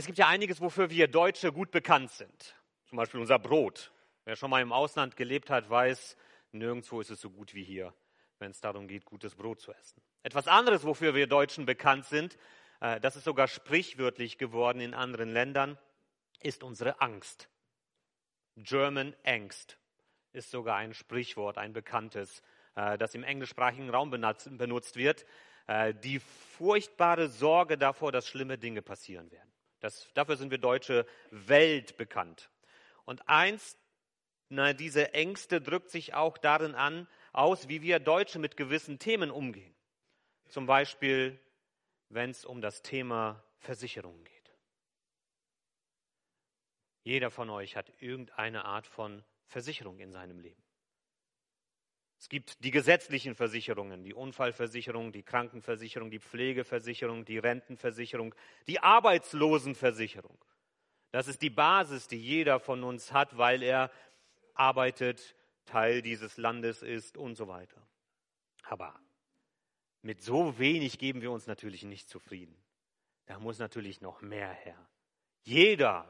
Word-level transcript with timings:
Es 0.00 0.06
gibt 0.06 0.16
ja 0.16 0.28
einiges, 0.28 0.62
wofür 0.62 0.88
wir 0.88 1.08
Deutsche 1.08 1.52
gut 1.52 1.70
bekannt 1.70 2.10
sind. 2.10 2.56
Zum 2.86 2.96
Beispiel 2.96 3.20
unser 3.20 3.38
Brot. 3.38 3.92
Wer 4.24 4.34
schon 4.34 4.48
mal 4.48 4.62
im 4.62 4.72
Ausland 4.72 5.14
gelebt 5.14 5.50
hat, 5.50 5.68
weiß, 5.68 6.16
nirgendwo 6.52 7.02
ist 7.02 7.10
es 7.10 7.20
so 7.20 7.28
gut 7.28 7.52
wie 7.52 7.62
hier, 7.62 7.92
wenn 8.38 8.50
es 8.50 8.62
darum 8.62 8.88
geht, 8.88 9.04
gutes 9.04 9.34
Brot 9.34 9.60
zu 9.60 9.74
essen. 9.74 10.00
Etwas 10.22 10.48
anderes, 10.48 10.84
wofür 10.84 11.14
wir 11.14 11.26
Deutschen 11.26 11.66
bekannt 11.66 12.06
sind, 12.06 12.38
äh, 12.80 12.98
das 12.98 13.14
ist 13.14 13.24
sogar 13.24 13.46
sprichwörtlich 13.46 14.38
geworden 14.38 14.80
in 14.80 14.94
anderen 14.94 15.28
Ländern, 15.28 15.76
ist 16.40 16.62
unsere 16.62 17.02
Angst. 17.02 17.50
German 18.56 19.14
Angst 19.22 19.76
ist 20.32 20.50
sogar 20.50 20.76
ein 20.76 20.94
Sprichwort, 20.94 21.58
ein 21.58 21.74
bekanntes, 21.74 22.40
äh, 22.74 22.96
das 22.96 23.14
im 23.14 23.22
englischsprachigen 23.22 23.90
Raum 23.90 24.10
benutzt 24.10 24.96
wird. 24.96 25.26
Äh, 25.66 25.92
die 25.92 26.20
furchtbare 26.20 27.28
Sorge 27.28 27.76
davor, 27.76 28.12
dass 28.12 28.26
schlimme 28.26 28.56
Dinge 28.56 28.80
passieren 28.80 29.30
werden. 29.30 29.50
Das, 29.80 30.12
dafür 30.14 30.36
sind 30.36 30.50
wir 30.50 30.58
Deutsche 30.58 31.06
weltbekannt. 31.30 32.50
Und 33.04 33.28
eins, 33.28 33.78
na, 34.48 34.72
diese 34.72 35.14
Ängste 35.14 35.60
drückt 35.60 35.90
sich 35.90 36.14
auch 36.14 36.38
darin 36.38 36.74
an, 36.74 37.08
aus, 37.32 37.68
wie 37.68 37.82
wir 37.82 37.98
Deutsche 37.98 38.38
mit 38.38 38.56
gewissen 38.56 38.98
Themen 38.98 39.30
umgehen. 39.30 39.74
Zum 40.48 40.66
Beispiel, 40.66 41.38
wenn 42.08 42.30
es 42.30 42.44
um 42.44 42.60
das 42.60 42.82
Thema 42.82 43.42
Versicherungen 43.58 44.24
geht. 44.24 44.52
Jeder 47.02 47.30
von 47.30 47.48
euch 47.50 47.76
hat 47.76 47.90
irgendeine 48.00 48.64
Art 48.64 48.86
von 48.86 49.24
Versicherung 49.46 49.98
in 50.00 50.12
seinem 50.12 50.40
Leben. 50.40 50.62
Es 52.20 52.28
gibt 52.28 52.62
die 52.62 52.70
gesetzlichen 52.70 53.34
Versicherungen, 53.34 54.04
die 54.04 54.12
Unfallversicherung, 54.12 55.10
die 55.10 55.22
Krankenversicherung, 55.22 56.10
die 56.10 56.18
Pflegeversicherung, 56.18 57.24
die 57.24 57.38
Rentenversicherung, 57.38 58.34
die 58.66 58.78
Arbeitslosenversicherung. 58.78 60.36
Das 61.12 61.28
ist 61.28 61.40
die 61.40 61.48
Basis, 61.48 62.08
die 62.08 62.20
jeder 62.20 62.60
von 62.60 62.84
uns 62.84 63.14
hat, 63.14 63.38
weil 63.38 63.62
er 63.62 63.90
arbeitet, 64.52 65.34
Teil 65.64 66.02
dieses 66.02 66.36
Landes 66.36 66.82
ist 66.82 67.16
und 67.16 67.36
so 67.36 67.48
weiter. 67.48 67.80
Aber 68.64 69.00
mit 70.02 70.20
so 70.20 70.58
wenig 70.58 70.98
geben 70.98 71.22
wir 71.22 71.30
uns 71.30 71.46
natürlich 71.46 71.84
nicht 71.84 72.06
zufrieden. 72.10 72.54
Da 73.24 73.38
muss 73.38 73.58
natürlich 73.58 74.02
noch 74.02 74.20
mehr 74.20 74.52
her. 74.52 74.76
Jeder 75.44 76.06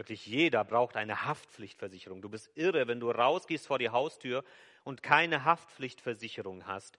Wirklich 0.00 0.24
jeder 0.24 0.64
braucht 0.64 0.96
eine 0.96 1.26
Haftpflichtversicherung. 1.26 2.22
Du 2.22 2.30
bist 2.30 2.50
irre, 2.54 2.88
wenn 2.88 3.00
du 3.00 3.10
rausgehst 3.10 3.66
vor 3.66 3.78
die 3.78 3.90
Haustür 3.90 4.44
und 4.84 5.02
keine 5.02 5.44
Haftpflichtversicherung 5.44 6.66
hast. 6.66 6.98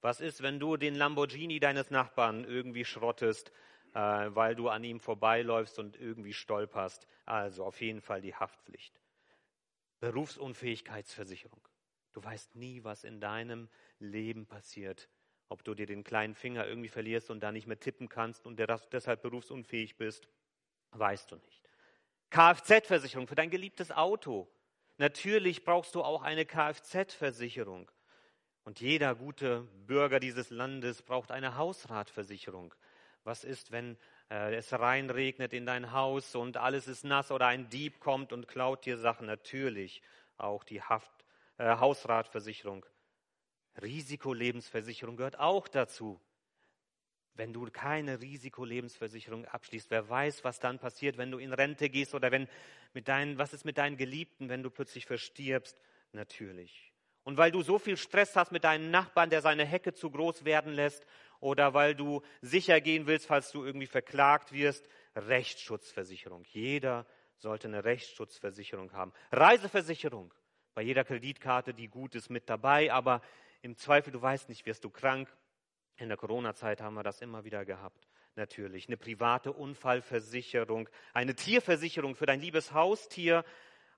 Was 0.00 0.20
ist, 0.20 0.42
wenn 0.42 0.58
du 0.58 0.76
den 0.76 0.94
Lamborghini 0.94 1.60
deines 1.60 1.90
Nachbarn 1.90 2.44
irgendwie 2.44 2.84
schrottest, 2.84 3.52
äh, 3.94 3.98
weil 3.98 4.54
du 4.54 4.68
an 4.68 4.82
ihm 4.82 5.00
vorbeiläufst 5.00 5.78
und 5.78 6.00
irgendwie 6.00 6.32
stolperst? 6.32 7.06
Also 7.26 7.64
auf 7.64 7.80
jeden 7.80 8.00
Fall 8.00 8.20
die 8.20 8.34
Haftpflicht. 8.34 9.00
Berufsunfähigkeitsversicherung. 10.00 11.60
Du 12.12 12.24
weißt 12.24 12.56
nie, 12.56 12.82
was 12.82 13.04
in 13.04 13.20
deinem 13.20 13.68
Leben 13.98 14.46
passiert. 14.46 15.08
Ob 15.48 15.64
du 15.64 15.74
dir 15.74 15.86
den 15.86 16.04
kleinen 16.04 16.34
Finger 16.34 16.66
irgendwie 16.66 16.88
verlierst 16.88 17.30
und 17.30 17.40
da 17.40 17.52
nicht 17.52 17.66
mehr 17.66 17.78
tippen 17.78 18.08
kannst 18.08 18.46
und 18.46 18.58
deshalb 18.58 19.22
berufsunfähig 19.22 19.96
bist, 19.96 20.28
weißt 20.92 21.30
du 21.32 21.36
nicht. 21.36 21.68
Kfz-Versicherung 22.30 23.26
für 23.26 23.34
dein 23.34 23.50
geliebtes 23.50 23.90
Auto. 23.90 24.48
Natürlich 25.00 25.64
brauchst 25.64 25.94
du 25.94 26.02
auch 26.02 26.20
eine 26.20 26.44
Kfz-Versicherung. 26.44 27.90
Und 28.64 28.82
jeder 28.82 29.14
gute 29.14 29.62
Bürger 29.86 30.20
dieses 30.20 30.50
Landes 30.50 31.00
braucht 31.00 31.30
eine 31.30 31.56
Hausratversicherung. 31.56 32.74
Was 33.24 33.42
ist, 33.42 33.72
wenn 33.72 33.96
äh, 34.30 34.54
es 34.54 34.70
reinregnet 34.74 35.54
in 35.54 35.64
dein 35.64 35.92
Haus 35.92 36.34
und 36.34 36.58
alles 36.58 36.86
ist 36.86 37.04
nass 37.04 37.30
oder 37.30 37.46
ein 37.46 37.70
Dieb 37.70 37.98
kommt 37.98 38.34
und 38.34 38.46
klaut 38.46 38.84
dir 38.84 38.98
Sachen? 38.98 39.26
Natürlich 39.26 40.02
auch 40.36 40.64
die 40.64 40.82
Haft, 40.82 41.24
äh, 41.56 41.78
Hausratversicherung. 41.78 42.84
Risikolebensversicherung 43.80 45.16
gehört 45.16 45.38
auch 45.38 45.66
dazu 45.66 46.20
wenn 47.40 47.54
du 47.54 47.64
keine 47.70 48.20
Risikolebensversicherung 48.20 49.46
abschließt. 49.46 49.90
Wer 49.90 50.06
weiß, 50.06 50.44
was 50.44 50.60
dann 50.60 50.78
passiert, 50.78 51.16
wenn 51.16 51.30
du 51.30 51.38
in 51.38 51.54
Rente 51.54 51.88
gehst 51.88 52.14
oder 52.14 52.30
wenn 52.30 52.46
mit 52.92 53.08
deinen, 53.08 53.38
was 53.38 53.54
ist 53.54 53.64
mit 53.64 53.78
deinen 53.78 53.96
Geliebten, 53.96 54.50
wenn 54.50 54.62
du 54.62 54.68
plötzlich 54.68 55.06
verstirbst? 55.06 55.80
Natürlich. 56.12 56.92
Und 57.22 57.38
weil 57.38 57.50
du 57.50 57.62
so 57.62 57.78
viel 57.78 57.96
Stress 57.96 58.36
hast 58.36 58.52
mit 58.52 58.64
deinem 58.64 58.90
Nachbarn, 58.90 59.30
der 59.30 59.40
seine 59.40 59.64
Hecke 59.64 59.94
zu 59.94 60.10
groß 60.10 60.44
werden 60.44 60.74
lässt, 60.74 61.06
oder 61.40 61.72
weil 61.72 61.94
du 61.94 62.20
sicher 62.42 62.78
gehen 62.82 63.06
willst, 63.06 63.26
falls 63.26 63.50
du 63.52 63.64
irgendwie 63.64 63.86
verklagt 63.86 64.52
wirst, 64.52 64.86
Rechtsschutzversicherung. 65.16 66.44
Jeder 66.44 67.06
sollte 67.38 67.68
eine 67.68 67.84
Rechtsschutzversicherung 67.84 68.92
haben. 68.92 69.14
Reiseversicherung. 69.32 70.34
Bei 70.74 70.82
jeder 70.82 71.04
Kreditkarte, 71.04 71.72
die 71.72 71.88
gut 71.88 72.14
ist, 72.16 72.28
mit 72.28 72.50
dabei, 72.50 72.92
aber 72.92 73.22
im 73.62 73.78
Zweifel, 73.78 74.12
du 74.12 74.20
weißt 74.20 74.50
nicht, 74.50 74.66
wirst 74.66 74.84
du 74.84 74.90
krank, 74.90 75.34
in 76.00 76.08
der 76.08 76.18
Corona-Zeit 76.18 76.80
haben 76.80 76.94
wir 76.94 77.02
das 77.02 77.20
immer 77.20 77.44
wieder 77.44 77.64
gehabt. 77.64 78.08
Natürlich. 78.36 78.86
Eine 78.88 78.96
private 78.96 79.52
Unfallversicherung, 79.52 80.88
eine 81.12 81.34
Tierversicherung 81.34 82.14
für 82.14 82.26
dein 82.26 82.40
liebes 82.40 82.72
Haustier, 82.72 83.44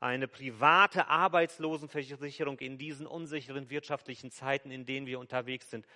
eine 0.01 0.27
private 0.27 1.07
Arbeitslosenversicherung 1.07 2.59
in 2.59 2.77
diesen 2.77 3.07
unsicheren 3.07 3.71
wirtschaftlichen 3.71 4.31
Zeiten, 4.31 4.71
in 4.71 4.85
denen 4.85 5.07
wir 5.07 5.21
unterwegs 5.21 5.71
sind, 5.71 5.87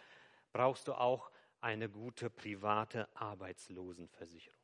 brauchst 0.52 0.86
du 0.86 0.94
auch 0.94 1.30
eine 1.60 1.88
gute 1.88 2.30
private 2.30 3.08
Arbeitslosenversicherung. 3.14 4.56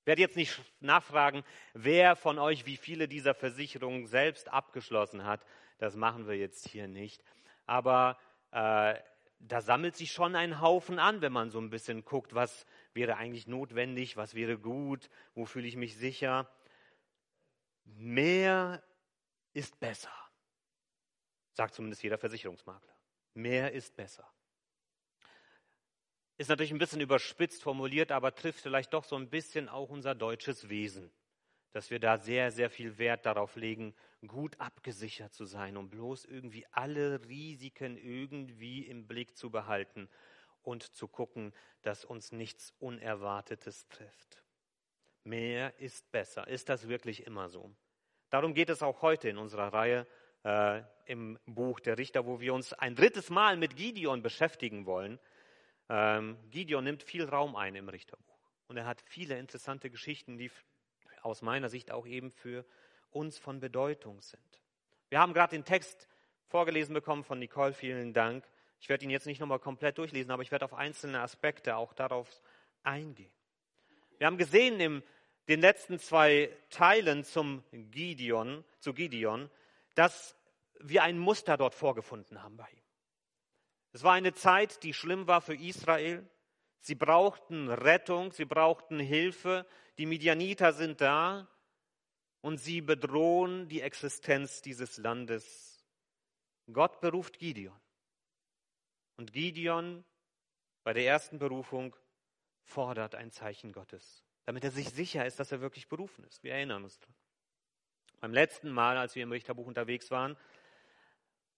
Ich 0.00 0.06
werde 0.06 0.22
jetzt 0.22 0.36
nicht 0.36 0.58
nachfragen, 0.80 1.44
wer 1.74 2.16
von 2.16 2.38
euch 2.38 2.64
wie 2.64 2.78
viele 2.78 3.08
dieser 3.08 3.34
Versicherungen 3.34 4.06
selbst 4.06 4.50
abgeschlossen 4.50 5.24
hat. 5.24 5.44
Das 5.76 5.96
machen 5.96 6.26
wir 6.26 6.36
jetzt 6.36 6.66
hier 6.66 6.88
nicht. 6.88 7.22
Aber 7.66 8.16
äh, 8.52 8.94
da 9.40 9.60
sammelt 9.60 9.96
sich 9.96 10.12
schon 10.12 10.34
ein 10.34 10.60
Haufen 10.60 10.98
an, 10.98 11.20
wenn 11.20 11.32
man 11.32 11.50
so 11.50 11.60
ein 11.60 11.70
bisschen 11.70 12.04
guckt, 12.04 12.34
was 12.34 12.66
wäre 12.92 13.16
eigentlich 13.16 13.46
notwendig, 13.46 14.16
was 14.16 14.34
wäre 14.34 14.58
gut, 14.58 15.08
wo 15.34 15.46
fühle 15.46 15.68
ich 15.68 15.76
mich 15.76 15.96
sicher. 15.96 16.50
Mehr 17.84 18.82
ist 19.52 19.78
besser, 19.80 20.12
sagt 21.52 21.74
zumindest 21.74 22.02
jeder 22.02 22.18
Versicherungsmakler. 22.18 22.94
Mehr 23.34 23.72
ist 23.72 23.96
besser. 23.96 24.28
Ist 26.36 26.48
natürlich 26.48 26.72
ein 26.72 26.78
bisschen 26.78 27.00
überspitzt 27.00 27.62
formuliert, 27.62 28.12
aber 28.12 28.34
trifft 28.34 28.60
vielleicht 28.60 28.92
doch 28.92 29.04
so 29.04 29.16
ein 29.16 29.30
bisschen 29.30 29.68
auch 29.68 29.88
unser 29.88 30.14
deutsches 30.14 30.68
Wesen 30.68 31.10
dass 31.72 31.90
wir 31.90 32.00
da 32.00 32.18
sehr, 32.18 32.50
sehr 32.50 32.70
viel 32.70 32.98
Wert 32.98 33.26
darauf 33.26 33.56
legen, 33.56 33.94
gut 34.26 34.58
abgesichert 34.60 35.32
zu 35.32 35.44
sein, 35.44 35.76
um 35.76 35.90
bloß 35.90 36.24
irgendwie 36.24 36.66
alle 36.70 37.24
Risiken 37.28 37.96
irgendwie 37.96 38.86
im 38.86 39.06
Blick 39.06 39.36
zu 39.36 39.50
behalten 39.50 40.08
und 40.62 40.82
zu 40.82 41.08
gucken, 41.08 41.52
dass 41.82 42.04
uns 42.04 42.32
nichts 42.32 42.74
Unerwartetes 42.78 43.86
trifft. 43.88 44.42
Mehr 45.24 45.78
ist 45.78 46.10
besser. 46.10 46.46
Ist 46.48 46.68
das 46.68 46.88
wirklich 46.88 47.26
immer 47.26 47.48
so? 47.48 47.70
Darum 48.30 48.54
geht 48.54 48.70
es 48.70 48.82
auch 48.82 49.02
heute 49.02 49.28
in 49.28 49.38
unserer 49.38 49.72
Reihe 49.72 50.06
äh, 50.44 50.82
im 51.06 51.38
Buch 51.46 51.80
der 51.80 51.98
Richter, 51.98 52.26
wo 52.26 52.40
wir 52.40 52.54
uns 52.54 52.72
ein 52.72 52.94
drittes 52.94 53.30
Mal 53.30 53.56
mit 53.56 53.76
Gideon 53.76 54.22
beschäftigen 54.22 54.86
wollen. 54.86 55.18
Ähm, 55.88 56.36
Gideon 56.50 56.84
nimmt 56.84 57.02
viel 57.02 57.24
Raum 57.24 57.56
ein 57.56 57.74
im 57.74 57.88
Richterbuch 57.88 58.38
und 58.68 58.76
er 58.76 58.86
hat 58.86 59.00
viele 59.06 59.38
interessante 59.38 59.90
Geschichten, 59.90 60.36
die 60.36 60.50
aus 61.24 61.42
meiner 61.42 61.68
Sicht 61.68 61.90
auch 61.90 62.06
eben 62.06 62.30
für 62.30 62.64
uns 63.10 63.38
von 63.38 63.60
Bedeutung 63.60 64.20
sind. 64.20 64.62
Wir 65.08 65.20
haben 65.20 65.32
gerade 65.32 65.56
den 65.56 65.64
Text 65.64 66.08
vorgelesen 66.46 66.94
bekommen 66.94 67.24
von 67.24 67.38
Nicole, 67.38 67.72
vielen 67.72 68.12
Dank. 68.12 68.44
Ich 68.80 68.88
werde 68.88 69.04
ihn 69.04 69.10
jetzt 69.10 69.26
nicht 69.26 69.40
nochmal 69.40 69.58
komplett 69.58 69.98
durchlesen, 69.98 70.30
aber 70.30 70.42
ich 70.42 70.50
werde 70.50 70.64
auf 70.64 70.74
einzelne 70.74 71.20
Aspekte 71.20 71.76
auch 71.76 71.92
darauf 71.92 72.28
eingehen. 72.82 73.32
Wir 74.18 74.26
haben 74.26 74.38
gesehen 74.38 74.80
in 74.80 75.02
den 75.48 75.60
letzten 75.60 75.98
zwei 75.98 76.50
Teilen 76.70 77.24
zum 77.24 77.64
Gideon, 77.72 78.64
zu 78.80 78.92
Gideon, 78.92 79.50
dass 79.94 80.36
wir 80.80 81.02
ein 81.02 81.18
Muster 81.18 81.56
dort 81.56 81.74
vorgefunden 81.74 82.42
haben 82.42 82.56
bei 82.56 82.68
ihm. 82.70 82.82
Es 83.92 84.02
war 84.02 84.12
eine 84.12 84.34
Zeit, 84.34 84.82
die 84.82 84.94
schlimm 84.94 85.26
war 85.26 85.40
für 85.40 85.54
Israel. 85.54 86.28
Sie 86.80 86.94
brauchten 86.94 87.68
Rettung, 87.68 88.32
sie 88.32 88.44
brauchten 88.44 89.00
Hilfe, 89.00 89.66
die 89.98 90.06
Midianiter 90.06 90.72
sind 90.72 91.00
da 91.00 91.48
und 92.40 92.58
sie 92.58 92.80
bedrohen 92.80 93.68
die 93.68 93.80
Existenz 93.80 94.62
dieses 94.62 94.96
Landes. 94.98 95.84
Gott 96.72 97.00
beruft 97.00 97.38
Gideon. 97.38 97.78
Und 99.16 99.32
Gideon 99.32 100.04
bei 100.84 100.92
der 100.92 101.06
ersten 101.06 101.38
Berufung 101.38 101.96
fordert 102.62 103.14
ein 103.14 103.30
Zeichen 103.30 103.72
Gottes, 103.72 104.24
damit 104.44 104.64
er 104.64 104.70
sich 104.70 104.90
sicher 104.90 105.26
ist, 105.26 105.40
dass 105.40 105.50
er 105.50 105.60
wirklich 105.60 105.88
berufen 105.88 106.24
ist. 106.24 106.42
Wir 106.44 106.52
erinnern 106.52 106.84
uns 106.84 107.00
dran. 107.00 107.14
Beim 108.20 108.32
letzten 108.32 108.70
Mal, 108.70 108.96
als 108.96 109.14
wir 109.14 109.22
im 109.22 109.32
Richterbuch 109.32 109.66
unterwegs 109.66 110.10
waren, 110.10 110.36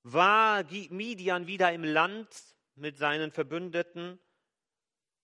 war 0.02 0.64
Midian 0.90 1.46
wieder 1.46 1.72
im 1.72 1.84
Land 1.84 2.28
mit 2.74 2.96
seinen 2.96 3.30
Verbündeten 3.32 4.18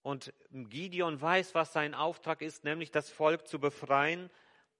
Und 0.06 0.32
Gideon 0.52 1.20
weiß, 1.20 1.56
was 1.56 1.72
sein 1.72 1.92
Auftrag 1.92 2.40
ist, 2.40 2.62
nämlich 2.62 2.92
das 2.92 3.10
Volk 3.10 3.48
zu 3.48 3.58
befreien. 3.58 4.30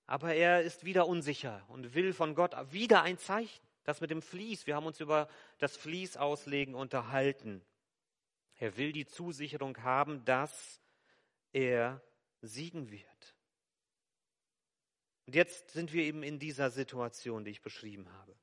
Aber 0.07 0.33
er 0.33 0.63
ist 0.63 0.85
wieder 0.85 1.09
unsicher 1.09 1.65
und 1.67 1.97
will 1.97 2.13
von 2.13 2.37
Gott 2.37 2.55
wieder 2.71 3.03
ein 3.03 3.19
Zeichen. 3.19 3.61
Das 3.83 4.01
mit 4.01 4.13
dem 4.13 4.23
Vlies. 4.23 4.69
Wir 4.69 4.77
haben 4.77 4.87
uns 4.87 5.01
über 5.01 5.29
das 5.59 5.77
Vlies 5.77 6.17
auslegen 6.17 6.77
unterhalten. 6.77 7.61
Er 8.55 8.77
will 8.77 8.93
die 8.93 9.05
Zusicherung 9.05 9.83
haben, 9.83 10.25
dass 10.25 10.81
er 11.53 12.01
siegen 12.41 12.93
wird. 12.93 13.35
Und 15.27 15.35
jetzt 15.35 15.71
sind 15.71 15.93
wir 15.93 16.05
eben 16.05 16.23
in 16.23 16.39
dieser 16.39 16.71
Situation, 16.71 17.45
die 17.45 17.51
ich 17.51 17.63
beschrieben 17.63 18.13
habe. 18.13 18.37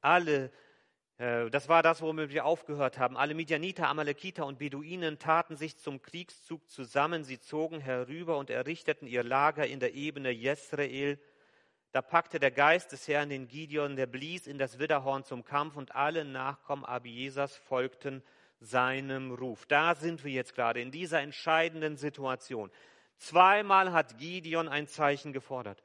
Alle, 0.00 0.50
das 1.16 1.68
war 1.68 1.84
das, 1.84 2.02
womit 2.02 2.30
wir 2.30 2.44
aufgehört 2.44 2.98
haben, 2.98 3.16
alle 3.16 3.34
Midianiter, 3.34 3.88
Amalekiter 3.88 4.46
und 4.46 4.58
Beduinen 4.58 5.20
taten 5.20 5.56
sich 5.56 5.76
zum 5.76 6.02
Kriegszug 6.02 6.68
zusammen. 6.68 7.22
Sie 7.22 7.38
zogen 7.38 7.78
herüber 7.78 8.36
und 8.36 8.50
errichteten 8.50 9.06
ihr 9.06 9.22
Lager 9.22 9.64
in 9.64 9.78
der 9.78 9.94
Ebene 9.94 10.30
Jesrael. 10.30 11.20
Da 11.92 12.02
packte 12.02 12.40
der 12.40 12.50
Geist 12.50 12.90
des 12.90 13.06
Herrn 13.06 13.28
den 13.28 13.46
Gideon, 13.46 13.94
der 13.94 14.06
blies 14.06 14.48
in 14.48 14.58
das 14.58 14.80
Widderhorn 14.80 15.22
zum 15.22 15.44
Kampf 15.44 15.76
und 15.76 15.94
alle 15.94 16.24
Nachkommen 16.24 16.84
Abiesas 16.84 17.56
folgten 17.56 18.20
seinem 18.58 19.32
Ruf. 19.32 19.66
Da 19.66 19.94
sind 19.94 20.24
wir 20.24 20.32
jetzt 20.32 20.56
gerade 20.56 20.80
in 20.80 20.90
dieser 20.90 21.20
entscheidenden 21.20 21.96
Situation. 21.96 22.72
Zweimal 23.18 23.92
hat 23.92 24.18
Gideon 24.18 24.68
ein 24.68 24.88
Zeichen 24.88 25.32
gefordert. 25.32 25.84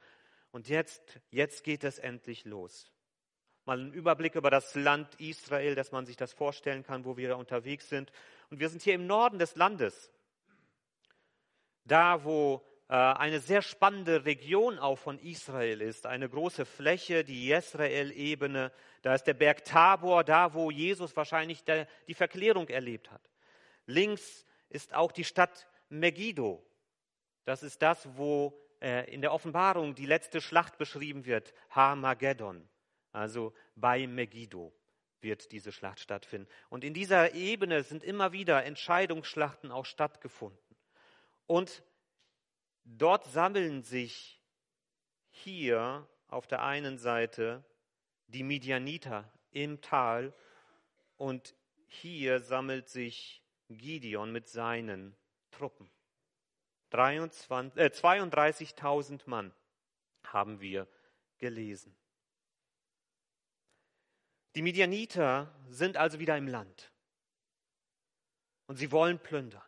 Und 0.50 0.68
jetzt, 0.68 1.20
jetzt 1.30 1.62
geht 1.62 1.84
es 1.84 2.00
endlich 2.00 2.44
los. 2.44 2.90
Mal 3.64 3.78
ein 3.78 3.92
Überblick 3.92 4.34
über 4.34 4.50
das 4.50 4.74
Land 4.74 5.08
Israel, 5.20 5.74
dass 5.74 5.92
man 5.92 6.06
sich 6.06 6.16
das 6.16 6.32
vorstellen 6.32 6.82
kann, 6.82 7.04
wo 7.04 7.16
wir 7.16 7.36
unterwegs 7.36 7.88
sind. 7.88 8.10
Und 8.50 8.60
wir 8.60 8.68
sind 8.68 8.82
hier 8.82 8.94
im 8.94 9.06
Norden 9.06 9.38
des 9.38 9.56
Landes. 9.56 10.10
Da, 11.84 12.24
wo 12.24 12.64
äh, 12.88 12.94
eine 12.94 13.40
sehr 13.40 13.62
spannende 13.62 14.24
Region 14.24 14.78
auch 14.78 14.98
von 14.98 15.18
Israel 15.20 15.80
ist, 15.80 16.06
eine 16.06 16.28
große 16.28 16.64
Fläche, 16.64 17.22
die 17.22 17.46
Jesrael-Ebene. 17.46 18.72
Da 19.02 19.14
ist 19.14 19.24
der 19.24 19.34
Berg 19.34 19.64
Tabor, 19.64 20.24
da, 20.24 20.54
wo 20.54 20.70
Jesus 20.70 21.16
wahrscheinlich 21.16 21.62
die 22.08 22.14
Verklärung 22.14 22.68
erlebt 22.68 23.10
hat. 23.10 23.22
Links 23.86 24.44
ist 24.68 24.94
auch 24.94 25.12
die 25.12 25.24
Stadt 25.24 25.68
Megiddo. 25.88 26.64
Das 27.44 27.62
ist 27.62 27.82
das, 27.82 28.08
wo 28.16 28.58
äh, 28.80 29.12
in 29.12 29.20
der 29.20 29.32
Offenbarung 29.32 29.94
die 29.94 30.06
letzte 30.06 30.40
Schlacht 30.40 30.78
beschrieben 30.78 31.26
wird, 31.26 31.52
Harmageddon, 31.70 32.68
also 33.12 33.54
bei 33.76 34.06
Megiddo 34.06 34.72
wird 35.20 35.52
diese 35.52 35.72
Schlacht 35.72 36.00
stattfinden. 36.00 36.48
Und 36.68 36.84
in 36.84 36.94
dieser 36.94 37.34
Ebene 37.34 37.82
sind 37.82 38.02
immer 38.02 38.32
wieder 38.32 38.64
Entscheidungsschlachten 38.64 39.70
auch 39.70 39.84
stattgefunden. 39.84 40.58
Und 41.46 41.82
dort 42.84 43.24
sammeln 43.26 43.82
sich 43.82 44.40
hier 45.30 46.08
auf 46.28 46.46
der 46.46 46.62
einen 46.62 46.98
Seite 46.98 47.64
die 48.28 48.42
Midianiter 48.42 49.30
im 49.50 49.80
Tal 49.80 50.34
und 51.16 51.54
hier 51.86 52.40
sammelt 52.40 52.88
sich 52.88 53.42
Gideon 53.68 54.32
mit 54.32 54.48
seinen 54.48 55.16
Truppen. 55.50 55.90
32.000 56.92 59.12
äh, 59.12 59.18
Mann 59.26 59.52
haben 60.24 60.60
wir 60.60 60.88
gelesen. 61.38 61.96
Die 64.54 64.62
Midianiter 64.62 65.54
sind 65.68 65.96
also 65.96 66.18
wieder 66.18 66.36
im 66.36 66.48
Land 66.48 66.92
und 68.66 68.76
sie 68.76 68.90
wollen 68.90 69.18
plündern. 69.18 69.62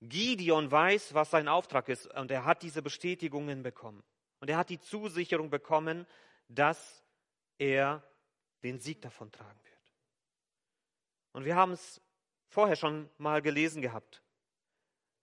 Gideon 0.00 0.70
weiß, 0.70 1.14
was 1.14 1.30
sein 1.30 1.48
Auftrag 1.48 1.88
ist 1.88 2.06
und 2.06 2.30
er 2.30 2.44
hat 2.44 2.62
diese 2.62 2.82
Bestätigungen 2.82 3.62
bekommen. 3.62 4.02
Und 4.40 4.50
er 4.50 4.58
hat 4.58 4.68
die 4.68 4.80
Zusicherung 4.80 5.50
bekommen, 5.50 6.06
dass 6.48 7.02
er 7.58 8.02
den 8.62 8.78
Sieg 8.78 9.00
davon 9.00 9.32
tragen 9.32 9.58
wird. 9.64 9.94
Und 11.32 11.44
wir 11.44 11.56
haben 11.56 11.72
es 11.72 12.00
vorher 12.48 12.76
schon 12.76 13.08
mal 13.18 13.40
gelesen 13.42 13.82
gehabt 13.82 14.22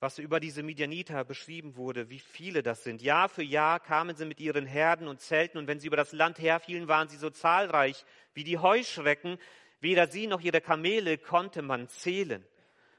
was 0.04 0.20
über 0.20 0.42
diese 0.42 0.64
Midianiter 0.64 1.24
beschrieben 1.24 1.78
wurde, 1.78 2.10
wie 2.10 2.20
viele 2.20 2.62
das 2.62 2.84
sind. 2.84 3.02
Jahr 3.02 3.30
für 3.30 3.42
Jahr 3.42 3.80
kamen 3.80 4.18
sie 4.18 4.26
mit 4.26 4.42
ihren 4.42 4.66
Herden 4.66 5.08
und 5.08 5.22
Zelten 5.22 5.58
und 5.58 5.66
wenn 5.68 5.80
sie 5.80 5.88
über 5.88 5.96
das 5.96 6.12
Land 6.12 6.40
herfielen, 6.40 6.90
waren 6.90 7.08
sie 7.08 7.16
so 7.16 7.30
zahlreich 7.30 8.04
wie 8.34 8.44
die 8.44 8.58
Heuschrecken. 8.58 9.38
Weder 9.80 10.08
sie 10.08 10.28
noch 10.28 10.42
ihre 10.42 10.60
Kamele 10.60 11.18
konnte 11.18 11.62
man 11.62 11.88
zählen. 11.88 12.46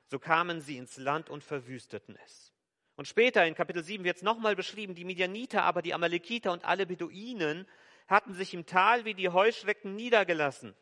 So 0.06 0.18
kamen 0.18 0.62
sie 0.62 0.78
ins 0.78 0.96
Land 0.96 1.28
und 1.28 1.44
verwüsteten 1.44 2.16
es. 2.24 2.54
Und 2.96 3.06
später 3.06 3.46
in 3.46 3.54
Kapitel 3.54 3.84
7 3.84 4.02
wird 4.02 4.16
es 4.16 4.22
nochmal 4.22 4.56
beschrieben, 4.56 4.94
die 4.94 5.04
Midianiter, 5.04 5.62
aber 5.62 5.82
die 5.82 5.92
Amalekiter 5.92 6.52
und 6.52 6.64
alle 6.64 6.86
Beduinen 6.86 7.66
hatten 8.06 8.32
sich 8.32 8.54
im 8.54 8.64
Tal 8.64 9.04
wie 9.04 9.12
die 9.12 9.28
Heuschrecken 9.28 9.94
niedergelassen. 9.94 10.74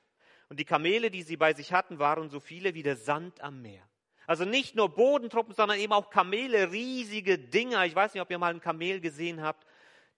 Und 0.49 0.61
die 0.61 0.65
Kamele, 0.65 1.11
die 1.11 1.25
sie 1.25 1.37
bei 1.37 1.53
sich 1.53 1.73
hatten, 1.73 1.99
waren 1.99 2.31
so 2.31 2.39
viele 2.39 2.75
wie 2.75 2.85
der 2.85 2.97
Sand 2.97 3.41
am 3.41 3.61
Meer. 3.61 3.83
Also 4.27 4.45
nicht 4.45 4.75
nur 4.77 4.89
Bodentruppen, 4.89 5.55
sondern 5.55 5.79
eben 5.79 5.93
auch 5.93 6.11
Kamele, 6.11 6.71
riesige 6.71 7.39
Dinger. 7.39 7.85
Ich 7.87 7.95
weiß 7.95 8.15
nicht, 8.15 8.23
ob 8.23 8.31
ihr 8.31 8.39
mal 8.39 8.55
ein 8.55 8.61
Kamel 8.61 9.01
gesehen 9.01 9.43
habt. 9.43 9.67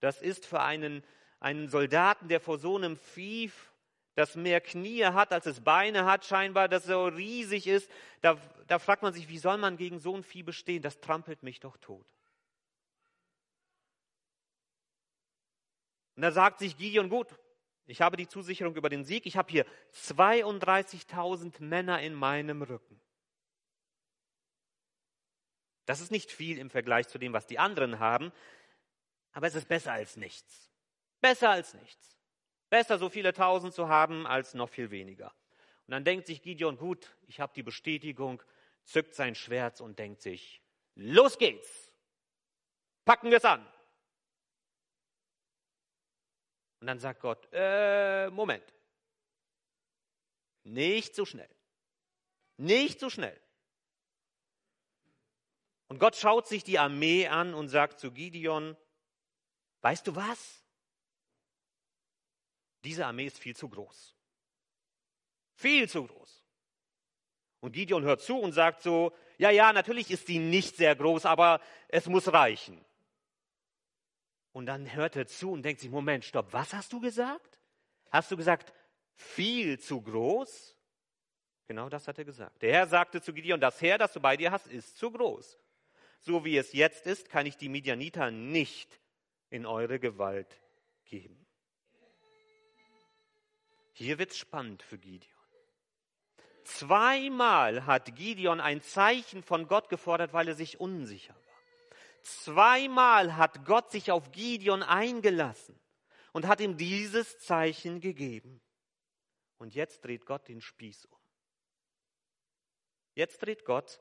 Das 0.00 0.20
ist 0.20 0.46
für 0.46 0.60
einen, 0.60 1.02
einen 1.40 1.68
Soldaten, 1.68 2.28
der 2.28 2.40
vor 2.40 2.58
so 2.58 2.76
einem 2.76 2.96
Vieh, 2.96 3.50
das 4.14 4.36
mehr 4.36 4.60
Knie 4.60 5.04
hat, 5.06 5.32
als 5.32 5.46
es 5.46 5.60
Beine 5.60 6.04
hat, 6.04 6.24
scheinbar, 6.24 6.68
das 6.68 6.84
so 6.84 7.06
riesig 7.06 7.66
ist, 7.66 7.90
da, 8.20 8.38
da 8.68 8.78
fragt 8.78 9.02
man 9.02 9.12
sich, 9.12 9.28
wie 9.28 9.38
soll 9.38 9.58
man 9.58 9.76
gegen 9.76 9.98
so 9.98 10.14
ein 10.14 10.22
Vieh 10.22 10.42
bestehen? 10.42 10.82
Das 10.82 11.00
trampelt 11.00 11.42
mich 11.42 11.60
doch 11.60 11.76
tot. 11.78 12.06
Und 16.16 16.22
da 16.22 16.30
sagt 16.30 16.60
sich 16.60 16.76
Gideon, 16.76 17.08
gut, 17.08 17.28
ich 17.86 18.00
habe 18.00 18.16
die 18.16 18.28
Zusicherung 18.28 18.76
über 18.76 18.88
den 18.88 19.04
Sieg, 19.04 19.26
ich 19.26 19.36
habe 19.36 19.50
hier 19.50 19.66
32.000 19.94 21.62
Männer 21.62 22.00
in 22.00 22.14
meinem 22.14 22.62
Rücken. 22.62 23.00
Das 25.86 26.00
ist 26.00 26.10
nicht 26.10 26.30
viel 26.30 26.58
im 26.58 26.70
Vergleich 26.70 27.08
zu 27.08 27.18
dem, 27.18 27.32
was 27.32 27.46
die 27.46 27.58
anderen 27.58 27.98
haben, 27.98 28.32
aber 29.32 29.46
es 29.46 29.54
ist 29.54 29.68
besser 29.68 29.92
als 29.92 30.16
nichts. 30.16 30.70
Besser 31.20 31.50
als 31.50 31.74
nichts. 31.74 32.16
Besser 32.70 32.98
so 32.98 33.08
viele 33.08 33.32
Tausend 33.32 33.74
zu 33.74 33.88
haben, 33.88 34.26
als 34.26 34.54
noch 34.54 34.68
viel 34.68 34.90
weniger. 34.90 35.34
Und 35.86 35.92
dann 35.92 36.04
denkt 36.04 36.26
sich 36.26 36.42
Gideon, 36.42 36.78
gut, 36.78 37.16
ich 37.26 37.40
habe 37.40 37.52
die 37.54 37.62
Bestätigung, 37.62 38.42
zückt 38.84 39.14
sein 39.14 39.34
Schwert 39.34 39.80
und 39.80 39.98
denkt 39.98 40.22
sich, 40.22 40.62
los 40.94 41.38
geht's. 41.38 41.92
Packen 43.04 43.30
wir 43.30 43.38
es 43.38 43.44
an. 43.44 43.66
Und 46.80 46.86
dann 46.86 46.98
sagt 46.98 47.20
Gott, 47.20 47.48
äh, 47.52 48.30
Moment. 48.30 48.64
Nicht 50.64 51.14
so 51.14 51.24
schnell. 51.24 51.50
Nicht 52.56 53.00
so 53.00 53.10
schnell. 53.10 53.38
Und 55.94 56.00
Gott 56.00 56.16
schaut 56.16 56.48
sich 56.48 56.64
die 56.64 56.80
Armee 56.80 57.28
an 57.28 57.54
und 57.54 57.68
sagt 57.68 58.00
zu 58.00 58.10
Gideon, 58.10 58.76
weißt 59.82 60.04
du 60.08 60.16
was? 60.16 60.64
Diese 62.82 63.06
Armee 63.06 63.26
ist 63.26 63.38
viel 63.38 63.54
zu 63.54 63.68
groß. 63.68 64.16
Viel 65.54 65.88
zu 65.88 66.04
groß. 66.04 66.44
Und 67.60 67.70
Gideon 67.74 68.02
hört 68.02 68.22
zu 68.22 68.36
und 68.36 68.50
sagt 68.50 68.82
so, 68.82 69.12
ja, 69.38 69.50
ja, 69.50 69.72
natürlich 69.72 70.10
ist 70.10 70.26
die 70.26 70.40
nicht 70.40 70.74
sehr 70.74 70.96
groß, 70.96 71.26
aber 71.26 71.60
es 71.86 72.06
muss 72.06 72.32
reichen. 72.32 72.84
Und 74.50 74.66
dann 74.66 74.92
hört 74.96 75.14
er 75.14 75.28
zu 75.28 75.52
und 75.52 75.62
denkt 75.62 75.80
sich, 75.80 75.90
Moment, 75.90 76.24
stopp, 76.24 76.52
was 76.52 76.72
hast 76.72 76.92
du 76.92 76.98
gesagt? 76.98 77.60
Hast 78.10 78.32
du 78.32 78.36
gesagt, 78.36 78.72
viel 79.14 79.78
zu 79.78 80.02
groß? 80.02 80.76
Genau 81.68 81.88
das 81.88 82.08
hat 82.08 82.18
er 82.18 82.24
gesagt. 82.24 82.62
Der 82.62 82.72
Herr 82.72 82.88
sagte 82.88 83.22
zu 83.22 83.32
Gideon, 83.32 83.60
das 83.60 83.80
Heer, 83.80 83.96
das 83.96 84.12
du 84.12 84.18
bei 84.18 84.36
dir 84.36 84.50
hast, 84.50 84.66
ist 84.66 84.98
zu 84.98 85.12
groß 85.12 85.56
so 86.24 86.44
wie 86.44 86.56
es 86.56 86.72
jetzt 86.72 87.06
ist, 87.06 87.28
kann 87.28 87.44
ich 87.44 87.56
die 87.56 87.68
Midianiter 87.68 88.30
nicht 88.30 89.00
in 89.50 89.66
eure 89.66 90.00
Gewalt 90.00 90.58
geben. 91.04 91.46
Hier 93.92 94.18
wird 94.18 94.30
es 94.30 94.38
spannend 94.38 94.82
für 94.82 94.98
Gideon. 94.98 95.30
Zweimal 96.64 97.84
hat 97.84 98.16
Gideon 98.16 98.60
ein 98.60 98.80
Zeichen 98.80 99.42
von 99.42 99.68
Gott 99.68 99.90
gefordert, 99.90 100.32
weil 100.32 100.48
er 100.48 100.54
sich 100.54 100.80
unsicher 100.80 101.34
war. 101.34 101.42
Zweimal 102.22 103.36
hat 103.36 103.66
Gott 103.66 103.92
sich 103.92 104.10
auf 104.10 104.32
Gideon 104.32 104.82
eingelassen 104.82 105.78
und 106.32 106.46
hat 106.46 106.60
ihm 106.60 106.78
dieses 106.78 107.38
Zeichen 107.38 108.00
gegeben. 108.00 108.62
Und 109.58 109.74
jetzt 109.74 110.02
dreht 110.04 110.24
Gott 110.24 110.48
den 110.48 110.62
Spieß 110.62 111.04
um. 111.04 111.18
Jetzt 113.12 113.42
dreht 113.42 113.66
Gott 113.66 114.00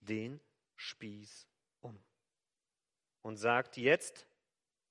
den 0.00 0.40
Spieß 0.76 1.46
um 1.48 1.53
und 3.24 3.38
sagt, 3.38 3.78
jetzt, 3.78 4.26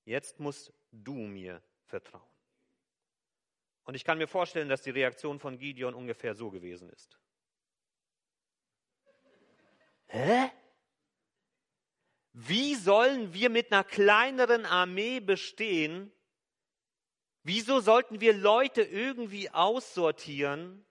jetzt 0.04 0.40
musst 0.40 0.72
du 0.90 1.14
mir 1.14 1.62
vertrauen. 1.84 2.28
Und 3.84 3.94
ich 3.94 4.04
kann 4.04 4.18
mir 4.18 4.26
vorstellen, 4.26 4.68
dass 4.68 4.82
die 4.82 4.90
Reaktion 4.90 5.38
von 5.38 5.56
Gideon 5.56 5.94
ungefähr 5.94 6.34
so 6.34 6.50
gewesen 6.50 6.90
ist. 6.90 7.16
Hä? 10.06 10.50
Wie 12.32 12.74
sollen 12.74 13.32
wir 13.32 13.50
mit 13.50 13.70
einer 13.70 13.84
kleineren 13.84 14.66
Armee 14.66 15.20
bestehen? 15.20 16.10
Wieso 17.44 17.78
sollten 17.78 18.20
wir 18.20 18.32
Leute 18.32 18.82
irgendwie 18.82 19.48
aussortieren, 19.50 20.84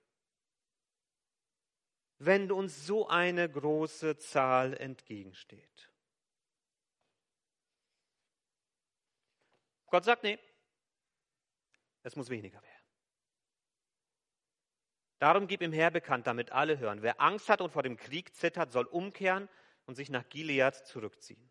wenn 2.19 2.49
uns 2.53 2.85
so 2.85 3.09
eine 3.09 3.49
große 3.49 4.17
Zahl 4.17 4.77
entgegensteht? 4.77 5.92
Gott 9.93 10.05
sagt, 10.05 10.23
nee, 10.23 10.39
es 12.01 12.15
muss 12.15 12.31
weniger 12.31 12.59
werden. 12.63 12.85
Darum 15.19 15.45
gib 15.45 15.61
ihm 15.61 15.71
Herr 15.71 15.91
bekannt, 15.91 16.25
damit 16.25 16.51
alle 16.51 16.79
hören. 16.79 17.03
Wer 17.03 17.21
Angst 17.21 17.47
hat 17.47 17.61
und 17.61 17.69
vor 17.69 17.83
dem 17.83 17.95
Krieg 17.95 18.33
zittert, 18.33 18.71
soll 18.71 18.85
umkehren 18.85 19.47
und 19.85 19.93
sich 19.93 20.09
nach 20.09 20.27
Gilead 20.29 20.73
zurückziehen. 20.73 21.47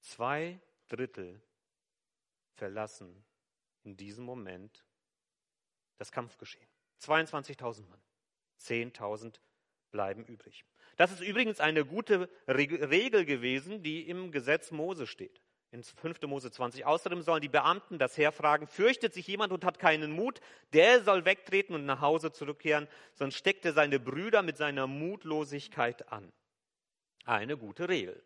Zwei 0.00 0.58
Drittel 0.88 1.42
verlassen 2.54 3.22
in 3.82 3.94
diesem 3.98 4.24
Moment 4.24 4.86
das 5.98 6.10
Kampfgeschehen. 6.10 6.70
22.000 7.02 7.86
Mann. 7.86 8.02
10.000 8.60 9.38
bleiben 9.90 10.24
übrig. 10.24 10.64
Das 10.96 11.12
ist 11.12 11.20
übrigens 11.20 11.60
eine 11.60 11.84
gute 11.84 12.30
Regel 12.48 13.26
gewesen, 13.26 13.82
die 13.82 14.08
im 14.08 14.32
Gesetz 14.32 14.70
Mose 14.70 15.06
steht. 15.06 15.42
In 15.70 15.82
5. 15.82 16.22
Mose 16.22 16.50
20. 16.50 16.86
Außerdem 16.86 17.20
sollen 17.22 17.42
die 17.42 17.48
Beamten 17.48 17.98
das 17.98 18.16
Heer 18.16 18.32
fragen, 18.32 18.66
fürchtet 18.66 19.12
sich 19.12 19.26
jemand 19.26 19.52
und 19.52 19.64
hat 19.64 19.78
keinen 19.78 20.12
Mut, 20.12 20.40
der 20.72 21.02
soll 21.02 21.26
wegtreten 21.26 21.74
und 21.74 21.84
nach 21.84 22.00
Hause 22.00 22.32
zurückkehren, 22.32 22.88
sonst 23.14 23.36
steckt 23.36 23.66
er 23.66 23.74
seine 23.74 24.00
Brüder 24.00 24.42
mit 24.42 24.56
seiner 24.56 24.86
Mutlosigkeit 24.86 26.10
an. 26.10 26.32
Eine 27.26 27.58
gute 27.58 27.88
Regel. 27.88 28.22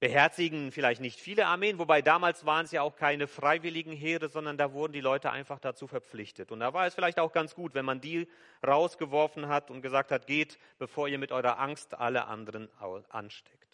Beherzigen 0.00 0.72
vielleicht 0.72 1.00
nicht 1.00 1.20
viele 1.20 1.46
Armeen, 1.46 1.78
wobei 1.78 2.02
damals 2.02 2.44
waren 2.44 2.64
es 2.64 2.72
ja 2.72 2.82
auch 2.82 2.96
keine 2.96 3.26
freiwilligen 3.26 3.92
Heere, 3.92 4.28
sondern 4.28 4.58
da 4.58 4.72
wurden 4.72 4.92
die 4.92 5.00
Leute 5.00 5.30
einfach 5.30 5.58
dazu 5.58 5.86
verpflichtet. 5.86 6.52
Und 6.52 6.60
da 6.60 6.74
war 6.74 6.86
es 6.86 6.94
vielleicht 6.94 7.18
auch 7.18 7.32
ganz 7.32 7.54
gut, 7.54 7.74
wenn 7.74 7.84
man 7.84 8.00
die 8.00 8.28
rausgeworfen 8.66 9.48
hat 9.48 9.70
und 9.70 9.82
gesagt 9.82 10.10
hat, 10.10 10.26
geht, 10.26 10.58
bevor 10.78 11.08
ihr 11.08 11.18
mit 11.18 11.32
eurer 11.32 11.58
Angst 11.58 11.94
alle 11.94 12.26
anderen 12.26 12.68
ansteckt. 13.08 13.73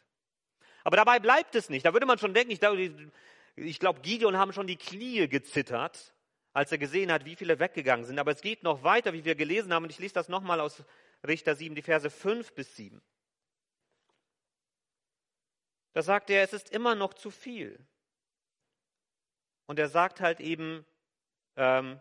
Aber 0.84 0.96
dabei 0.96 1.18
bleibt 1.18 1.54
es 1.54 1.68
nicht. 1.68 1.84
Da 1.84 1.92
würde 1.92 2.06
man 2.06 2.18
schon 2.18 2.34
denken, 2.34 2.52
ich 2.52 2.60
glaube, 2.60 3.10
ich 3.56 3.78
glaube, 3.78 4.00
Gideon 4.00 4.36
haben 4.36 4.52
schon 4.52 4.66
die 4.66 4.76
Knie 4.76 5.28
gezittert, 5.28 6.14
als 6.52 6.72
er 6.72 6.78
gesehen 6.78 7.12
hat, 7.12 7.24
wie 7.24 7.36
viele 7.36 7.58
weggegangen 7.58 8.04
sind. 8.04 8.18
Aber 8.18 8.32
es 8.32 8.40
geht 8.40 8.62
noch 8.62 8.82
weiter, 8.82 9.12
wie 9.12 9.24
wir 9.24 9.34
gelesen 9.34 9.72
haben. 9.72 9.84
Und 9.84 9.90
ich 9.90 9.98
lese 9.98 10.14
das 10.14 10.28
nochmal 10.28 10.60
aus 10.60 10.82
Richter 11.26 11.54
7, 11.54 11.74
die 11.74 11.82
Verse 11.82 12.08
5 12.08 12.52
bis 12.54 12.76
7. 12.76 13.00
Da 15.92 16.02
sagt 16.02 16.30
er, 16.30 16.42
es 16.42 16.52
ist 16.52 16.70
immer 16.70 16.94
noch 16.94 17.14
zu 17.14 17.30
viel. 17.30 17.78
Und 19.66 19.78
er 19.78 19.88
sagt 19.88 20.20
halt 20.20 20.40
eben, 20.40 20.86
ähm, 21.56 22.00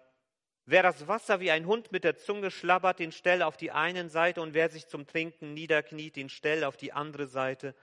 wer 0.66 0.84
das 0.84 1.08
Wasser 1.08 1.40
wie 1.40 1.52
ein 1.52 1.66
Hund 1.66 1.92
mit 1.92 2.04
der 2.04 2.16
Zunge 2.16 2.52
schlabbert, 2.52 3.00
den 3.00 3.12
stell 3.12 3.42
auf 3.42 3.58
die 3.58 3.72
einen 3.72 4.10
Seite 4.10 4.42
und 4.42 4.54
wer 4.54 4.70
sich 4.70 4.88
zum 4.88 5.08
Trinken 5.08 5.54
niederkniet, 5.54 6.16
den 6.16 6.30
stell 6.30 6.64
auf 6.64 6.78
die 6.78 6.94
andere 6.94 7.28
Seite. 7.28 7.76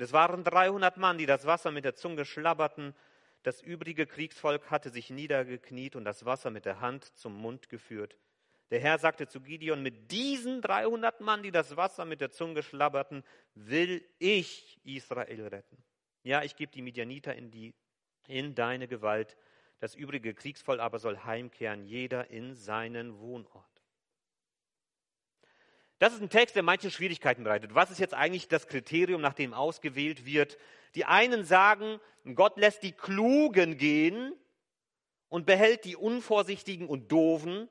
Und 0.00 0.04
es 0.04 0.14
waren 0.14 0.44
300 0.44 0.96
Mann, 0.96 1.18
die 1.18 1.26
das 1.26 1.44
Wasser 1.44 1.70
mit 1.70 1.84
der 1.84 1.94
Zunge 1.94 2.24
schlabberten. 2.24 2.94
Das 3.42 3.60
übrige 3.60 4.06
Kriegsvolk 4.06 4.70
hatte 4.70 4.88
sich 4.88 5.10
niedergekniet 5.10 5.94
und 5.94 6.06
das 6.06 6.24
Wasser 6.24 6.48
mit 6.48 6.64
der 6.64 6.80
Hand 6.80 7.14
zum 7.18 7.36
Mund 7.36 7.68
geführt. 7.68 8.16
Der 8.70 8.80
Herr 8.80 8.96
sagte 8.96 9.28
zu 9.28 9.42
Gideon, 9.42 9.82
mit 9.82 10.10
diesen 10.10 10.62
300 10.62 11.20
Mann, 11.20 11.42
die 11.42 11.50
das 11.50 11.76
Wasser 11.76 12.06
mit 12.06 12.22
der 12.22 12.30
Zunge 12.30 12.62
schlabberten, 12.62 13.22
will 13.54 14.02
ich 14.18 14.80
Israel 14.84 15.48
retten. 15.48 15.76
Ja, 16.22 16.44
ich 16.44 16.56
gebe 16.56 16.72
die 16.72 16.80
Midianiter 16.80 17.34
in, 17.34 17.50
die, 17.50 17.74
in 18.26 18.54
deine 18.54 18.88
Gewalt. 18.88 19.36
Das 19.80 19.94
übrige 19.94 20.32
Kriegsvolk 20.32 20.80
aber 20.80 20.98
soll 20.98 21.18
heimkehren, 21.18 21.84
jeder 21.84 22.30
in 22.30 22.54
seinen 22.54 23.18
Wohnort. 23.18 23.79
Das 26.00 26.14
ist 26.14 26.22
ein 26.22 26.30
Text, 26.30 26.56
der 26.56 26.62
manche 26.62 26.90
Schwierigkeiten 26.90 27.44
bereitet. 27.44 27.74
Was 27.74 27.90
ist 27.90 28.00
jetzt 28.00 28.14
eigentlich 28.14 28.48
das 28.48 28.66
Kriterium, 28.66 29.20
nach 29.20 29.34
dem 29.34 29.52
ausgewählt 29.52 30.24
wird? 30.24 30.56
Die 30.94 31.04
einen 31.04 31.44
sagen, 31.44 32.00
Gott 32.34 32.56
lässt 32.56 32.82
die 32.82 32.92
Klugen 32.92 33.76
gehen 33.76 34.32
und 35.28 35.44
behält 35.44 35.84
die 35.84 35.96
Unvorsichtigen 35.96 36.88
und 36.88 37.12
Doofen. 37.12 37.68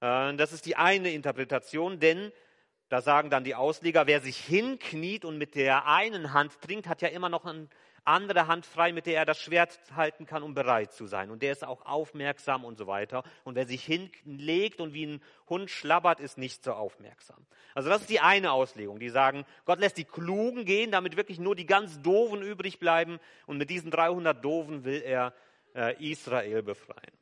Äh, 0.00 0.34
das 0.34 0.52
ist 0.52 0.66
die 0.66 0.74
eine 0.74 1.12
Interpretation, 1.12 2.00
denn 2.00 2.32
da 2.88 3.00
sagen 3.00 3.30
dann 3.30 3.44
die 3.44 3.54
Ausleger, 3.54 4.08
wer 4.08 4.20
sich 4.20 4.36
hinkniet 4.36 5.24
und 5.24 5.38
mit 5.38 5.54
der 5.54 5.86
einen 5.86 6.32
Hand 6.32 6.60
trinkt, 6.60 6.88
hat 6.88 7.00
ja 7.00 7.08
immer 7.08 7.28
noch 7.28 7.44
ein 7.44 7.70
andere 8.04 8.46
Hand 8.46 8.66
frei, 8.66 8.92
mit 8.92 9.06
der 9.06 9.16
er 9.16 9.24
das 9.24 9.40
Schwert 9.40 9.78
halten 9.94 10.26
kann, 10.26 10.42
um 10.42 10.54
bereit 10.54 10.92
zu 10.92 11.06
sein. 11.06 11.30
Und 11.30 11.42
der 11.42 11.52
ist 11.52 11.64
auch 11.64 11.84
aufmerksam 11.86 12.64
und 12.64 12.78
so 12.78 12.86
weiter. 12.86 13.22
Und 13.44 13.54
wer 13.54 13.66
sich 13.66 13.84
hinlegt 13.84 14.80
und 14.80 14.94
wie 14.94 15.06
ein 15.06 15.22
Hund 15.48 15.70
schlabbert, 15.70 16.20
ist 16.20 16.38
nicht 16.38 16.64
so 16.64 16.72
aufmerksam. 16.72 17.46
Also 17.74 17.88
das 17.88 18.02
ist 18.02 18.10
die 18.10 18.20
eine 18.20 18.52
Auslegung. 18.52 18.98
Die 18.98 19.10
sagen, 19.10 19.44
Gott 19.64 19.80
lässt 19.80 19.98
die 19.98 20.04
Klugen 20.04 20.64
gehen, 20.64 20.90
damit 20.90 21.16
wirklich 21.16 21.38
nur 21.38 21.54
die 21.56 21.66
ganz 21.66 22.00
Doofen 22.02 22.42
übrig 22.42 22.78
bleiben. 22.78 23.18
Und 23.46 23.58
mit 23.58 23.70
diesen 23.70 23.90
300 23.90 24.44
Doofen 24.44 24.84
will 24.84 25.02
er 25.02 25.34
äh, 25.74 25.94
Israel 26.02 26.62
befreien. 26.62 27.20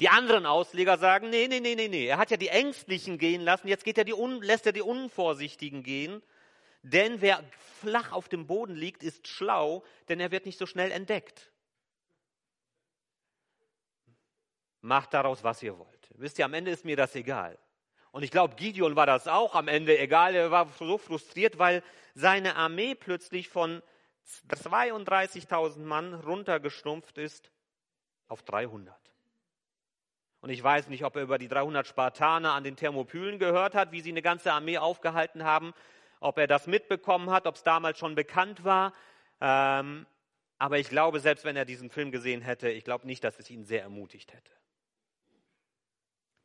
Die 0.00 0.08
anderen 0.08 0.46
Ausleger 0.46 0.96
sagen, 0.96 1.28
nee, 1.30 1.48
nee, 1.48 1.58
nee, 1.58 1.74
nee, 1.74 1.88
nee. 1.88 2.06
Er 2.06 2.18
hat 2.18 2.30
ja 2.30 2.36
die 2.36 2.48
Ängstlichen 2.48 3.18
gehen 3.18 3.40
lassen, 3.40 3.66
jetzt 3.66 3.84
geht 3.84 3.98
er 3.98 4.04
die, 4.04 4.14
lässt 4.42 4.66
er 4.66 4.72
die 4.72 4.82
Unvorsichtigen 4.82 5.82
gehen. 5.82 6.22
Denn 6.82 7.20
wer 7.20 7.42
flach 7.80 8.12
auf 8.12 8.28
dem 8.28 8.46
Boden 8.46 8.74
liegt, 8.74 9.02
ist 9.02 9.26
schlau, 9.26 9.84
denn 10.08 10.20
er 10.20 10.30
wird 10.30 10.46
nicht 10.46 10.58
so 10.58 10.66
schnell 10.66 10.90
entdeckt. 10.90 11.50
Macht 14.80 15.12
daraus, 15.14 15.42
was 15.42 15.62
ihr 15.62 15.76
wollt. 15.78 16.08
Wisst 16.14 16.38
ihr, 16.38 16.44
am 16.44 16.54
Ende 16.54 16.70
ist 16.70 16.84
mir 16.84 16.96
das 16.96 17.14
egal. 17.14 17.58
Und 18.10 18.22
ich 18.22 18.30
glaube, 18.30 18.56
Gideon 18.56 18.96
war 18.96 19.06
das 19.06 19.28
auch 19.28 19.54
am 19.54 19.68
Ende 19.68 19.98
egal. 19.98 20.34
Er 20.34 20.50
war 20.50 20.68
so 20.78 20.98
frustriert, 20.98 21.58
weil 21.58 21.82
seine 22.14 22.56
Armee 22.56 22.94
plötzlich 22.94 23.48
von 23.48 23.82
32.000 24.48 25.80
Mann 25.80 26.14
runtergestumpft 26.14 27.18
ist 27.18 27.50
auf 28.28 28.42
300. 28.42 28.94
Und 30.40 30.50
ich 30.50 30.62
weiß 30.62 30.88
nicht, 30.88 31.04
ob 31.04 31.16
er 31.16 31.22
über 31.22 31.38
die 31.38 31.48
300 31.48 31.86
Spartaner 31.86 32.52
an 32.52 32.64
den 32.64 32.76
Thermopylen 32.76 33.38
gehört 33.38 33.74
hat, 33.74 33.90
wie 33.92 34.00
sie 34.00 34.10
eine 34.10 34.22
ganze 34.22 34.52
Armee 34.52 34.78
aufgehalten 34.78 35.44
haben 35.44 35.74
ob 36.20 36.38
er 36.38 36.46
das 36.46 36.66
mitbekommen 36.66 37.30
hat, 37.30 37.46
ob 37.46 37.56
es 37.56 37.62
damals 37.62 37.98
schon 37.98 38.14
bekannt 38.14 38.64
war. 38.64 38.94
Ähm, 39.40 40.06
aber 40.58 40.78
ich 40.78 40.88
glaube, 40.88 41.20
selbst 41.20 41.44
wenn 41.44 41.56
er 41.56 41.64
diesen 41.64 41.90
Film 41.90 42.10
gesehen 42.10 42.42
hätte, 42.42 42.68
ich 42.68 42.84
glaube 42.84 43.06
nicht, 43.06 43.22
dass 43.22 43.38
es 43.38 43.48
ihn 43.50 43.64
sehr 43.64 43.82
ermutigt 43.82 44.32
hätte. 44.32 44.52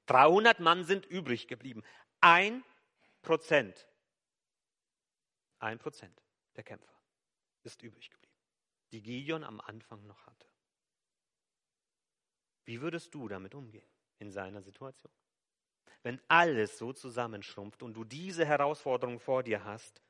300 0.06 0.60
Mann 0.60 0.84
sind 0.84 1.06
übrig 1.06 1.48
geblieben. 1.48 1.84
Ein 2.22 2.64
Prozent. 3.22 3.88
Ein 5.60 5.80
Prozent 5.80 6.22
der 6.56 6.64
Kämpfer 6.64 6.94
ist 7.64 7.82
übrig 7.82 8.10
geblieben, 8.10 8.36
die 8.92 9.02
Gideon 9.02 9.44
am 9.44 9.62
Anfang 9.62 10.06
noch 10.06 10.26
hatte. 10.26 10.48
Wie 12.66 12.82
würdest 12.82 13.14
du 13.14 13.28
damit 13.28 13.56
umgehen 13.56 13.88
in 14.20 14.30
seiner 14.32 14.62
Situation? 14.62 15.12
Wenn 16.04 16.22
alles 16.28 16.78
so 16.78 16.94
zusammenschrumpft 16.94 17.82
und 17.82 17.94
du 17.94 18.04
diese 18.04 18.46
Herausforderung 18.46 19.20
vor 19.20 19.42
dir 19.42 19.64
hast, 19.64 20.02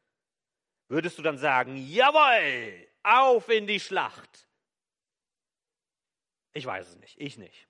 würdest 0.87 1.17
du 1.17 1.21
dann 1.21 1.37
sagen, 1.37 1.77
jawohl, 1.77 2.87
auf 3.03 3.47
in 3.49 3.67
die 3.67 3.79
Schlacht? 3.79 4.47
Ich 6.53 6.65
weiß 6.65 6.89
es 6.89 6.95
nicht, 6.97 7.15
ich 7.19 7.37
nicht. 7.37 7.67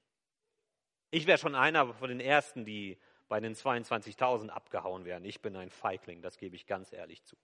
Ich 1.11 1.27
wäre 1.27 1.37
schon 1.37 1.55
einer 1.55 1.93
von 1.93 2.09
den 2.09 2.19
Ersten, 2.19 2.65
die 2.65 2.97
bei 3.27 3.39
den 3.39 3.55
22.000 3.55 4.49
abgehauen 4.49 5.05
wären. 5.05 5.23
Ich 5.25 5.41
bin 5.41 5.55
ein 5.55 5.69
Feigling, 5.69 6.21
das 6.21 6.37
gebe 6.37 6.55
ich 6.55 6.65
ganz 6.65 6.91
ehrlich 6.91 7.23
zu. 7.23 7.37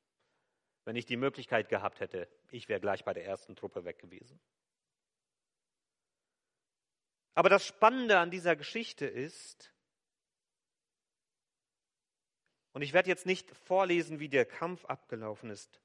Wenn 0.85 0.95
ich 0.95 1.05
die 1.05 1.17
Möglichkeit 1.17 1.69
gehabt 1.69 1.99
hätte, 1.99 2.27
ich 2.51 2.67
wäre 2.69 2.79
gleich 2.79 3.03
bei 3.03 3.13
der 3.13 3.25
ersten 3.25 3.55
Truppe 3.55 3.85
weg 3.85 3.99
gewesen. 3.99 4.39
Aber 7.35 7.49
das 7.49 7.65
Spannende 7.65 8.19
an 8.19 8.31
dieser 8.31 8.55
Geschichte 8.55 9.05
ist, 9.05 9.71
und 12.79 12.83
ich 12.83 12.93
werde 12.93 13.09
jetzt 13.09 13.25
nicht 13.25 13.53
vorlesen, 13.65 14.21
wie 14.21 14.29
der 14.29 14.45
Kampf 14.45 14.85
abgelaufen 14.85 15.49
ist. 15.49 15.81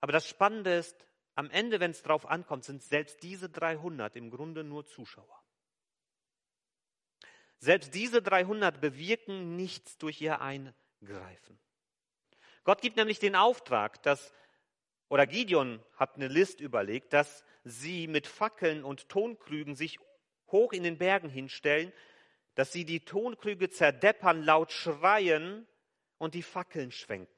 Aber 0.00 0.10
das 0.10 0.26
Spannende 0.26 0.74
ist, 0.74 1.06
am 1.36 1.48
Ende, 1.50 1.78
wenn 1.78 1.92
es 1.92 2.02
drauf 2.02 2.26
ankommt, 2.26 2.64
sind 2.64 2.82
selbst 2.82 3.22
diese 3.22 3.48
300 3.48 4.16
im 4.16 4.32
Grunde 4.32 4.64
nur 4.64 4.84
Zuschauer. 4.86 5.40
Selbst 7.58 7.94
diese 7.94 8.22
300 8.22 8.80
bewirken 8.80 9.54
nichts 9.54 9.98
durch 9.98 10.20
ihr 10.20 10.40
Eingreifen. 10.40 11.60
Gott 12.64 12.80
gibt 12.80 12.96
nämlich 12.96 13.20
den 13.20 13.36
Auftrag, 13.36 14.02
dass, 14.02 14.34
oder 15.08 15.28
Gideon 15.28 15.80
hat 15.94 16.16
eine 16.16 16.26
List 16.26 16.60
überlegt, 16.60 17.12
dass 17.12 17.44
sie 17.62 18.08
mit 18.08 18.26
Fackeln 18.26 18.82
und 18.82 19.08
Tonkrügen 19.08 19.76
sich 19.76 20.00
hoch 20.48 20.72
in 20.72 20.82
den 20.82 20.98
Bergen 20.98 21.28
hinstellen, 21.28 21.92
dass 22.56 22.72
sie 22.72 22.84
die 22.84 23.04
Tonkrüge 23.04 23.70
zerdeppern, 23.70 24.42
laut 24.42 24.72
schreien 24.72 25.68
und 26.18 26.34
die 26.34 26.42
Fackeln 26.42 26.90
schwenken. 26.90 27.32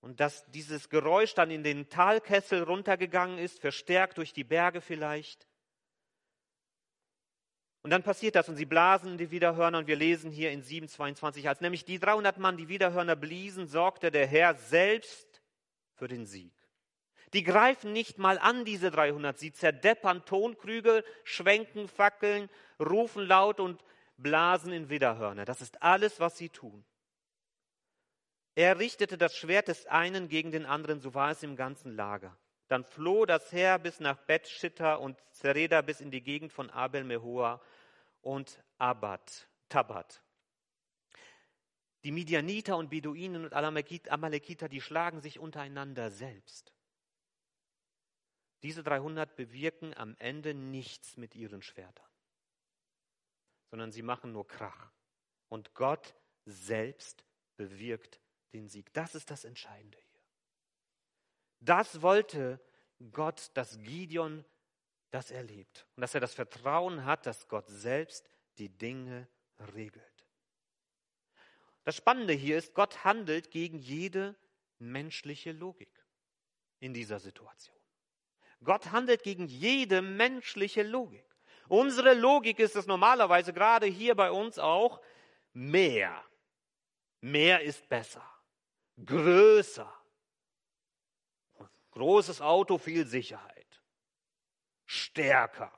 Und 0.00 0.20
dass 0.20 0.44
dieses 0.50 0.88
Geräusch 0.88 1.34
dann 1.34 1.50
in 1.50 1.62
den 1.62 1.88
Talkessel 1.88 2.62
runtergegangen 2.62 3.38
ist, 3.38 3.60
verstärkt 3.60 4.18
durch 4.18 4.32
die 4.32 4.44
Berge 4.44 4.80
vielleicht. 4.80 5.48
Und 7.82 7.90
dann 7.90 8.02
passiert 8.02 8.34
das 8.34 8.48
und 8.48 8.56
sie 8.56 8.66
blasen 8.66 9.18
die 9.18 9.30
Widerhörner 9.30 9.78
und 9.78 9.86
wir 9.86 9.96
lesen 9.96 10.30
hier 10.30 10.50
in 10.50 10.62
7,22, 10.62 11.48
als 11.48 11.60
nämlich 11.60 11.84
die 11.84 11.98
300 11.98 12.38
Mann 12.38 12.56
die 12.56 12.68
Widerhörner 12.68 13.16
bliesen, 13.16 13.66
sorgte 13.66 14.10
der 14.10 14.26
Herr 14.26 14.54
selbst 14.54 15.40
für 15.94 16.08
den 16.08 16.26
Sieg. 16.26 16.52
Die 17.32 17.42
greifen 17.42 17.92
nicht 17.92 18.18
mal 18.18 18.38
an, 18.38 18.64
diese 18.64 18.90
300. 18.90 19.38
Sie 19.38 19.52
zerdeppern 19.52 20.24
Tonkrüge, 20.24 21.04
schwenken 21.24 21.88
Fackeln, 21.88 22.48
rufen 22.80 23.26
laut 23.26 23.60
und 23.60 23.84
blasen 24.16 24.72
in 24.72 24.88
Widerhörner. 24.88 25.44
Das 25.44 25.60
ist 25.60 25.82
alles, 25.82 26.20
was 26.20 26.38
sie 26.38 26.48
tun. 26.48 26.84
Er 28.58 28.80
richtete 28.80 29.16
das 29.16 29.36
Schwert 29.36 29.68
des 29.68 29.86
einen 29.86 30.28
gegen 30.28 30.50
den 30.50 30.66
anderen, 30.66 30.98
so 30.98 31.14
war 31.14 31.30
es 31.30 31.44
im 31.44 31.54
ganzen 31.54 31.94
Lager. 31.94 32.36
Dann 32.66 32.82
floh 32.82 33.24
das 33.24 33.52
Heer 33.52 33.78
bis 33.78 34.00
nach 34.00 34.18
Bethshitta 34.18 34.96
und 34.96 35.16
Zereda 35.30 35.80
bis 35.80 36.00
in 36.00 36.10
die 36.10 36.22
Gegend 36.22 36.52
von 36.52 36.68
Abel 36.68 37.04
Mehoa 37.04 37.62
und 38.20 38.60
Abad, 38.76 39.48
Tabat. 39.68 40.24
Die 42.02 42.10
Midianiter 42.10 42.76
und 42.76 42.90
Beduinen 42.90 43.44
und 43.44 43.54
Amalekiter, 43.54 44.68
die 44.68 44.80
schlagen 44.80 45.20
sich 45.20 45.38
untereinander 45.38 46.10
selbst. 46.10 46.74
Diese 48.64 48.82
300 48.82 49.36
bewirken 49.36 49.96
am 49.96 50.16
Ende 50.18 50.52
nichts 50.52 51.16
mit 51.16 51.36
ihren 51.36 51.62
Schwertern, 51.62 52.10
sondern 53.70 53.92
sie 53.92 54.02
machen 54.02 54.32
nur 54.32 54.48
Krach. 54.48 54.90
Und 55.48 55.74
Gott 55.74 56.16
selbst 56.44 57.24
bewirkt 57.56 58.18
den 58.52 58.68
Sieg. 58.68 58.92
Das 58.92 59.14
ist 59.14 59.30
das 59.30 59.44
Entscheidende 59.44 59.98
hier. 59.98 60.22
Das 61.60 62.02
wollte 62.02 62.60
Gott, 63.12 63.50
dass 63.54 63.78
Gideon 63.80 64.44
das 65.10 65.30
erlebt 65.30 65.86
und 65.96 66.02
dass 66.02 66.14
er 66.14 66.20
das 66.20 66.34
Vertrauen 66.34 67.04
hat, 67.04 67.26
dass 67.26 67.48
Gott 67.48 67.68
selbst 67.68 68.28
die 68.58 68.68
Dinge 68.68 69.28
regelt. 69.74 70.04
Das 71.84 71.96
Spannende 71.96 72.34
hier 72.34 72.58
ist, 72.58 72.74
Gott 72.74 73.04
handelt 73.04 73.50
gegen 73.50 73.78
jede 73.78 74.36
menschliche 74.78 75.52
Logik 75.52 76.04
in 76.80 76.92
dieser 76.92 77.18
Situation. 77.18 77.76
Gott 78.62 78.92
handelt 78.92 79.22
gegen 79.22 79.46
jede 79.46 80.02
menschliche 80.02 80.82
Logik. 80.82 81.24
Unsere 81.68 82.14
Logik 82.14 82.58
ist 82.58 82.76
es 82.76 82.86
normalerweise, 82.86 83.52
gerade 83.52 83.86
hier 83.86 84.14
bei 84.14 84.30
uns 84.30 84.58
auch, 84.58 85.00
mehr. 85.52 86.24
Mehr 87.20 87.62
ist 87.62 87.88
besser. 87.88 88.22
Größer. 89.04 89.92
Großes 91.92 92.40
Auto, 92.40 92.78
viel 92.78 93.06
Sicherheit. 93.06 93.82
Stärker. 94.86 95.72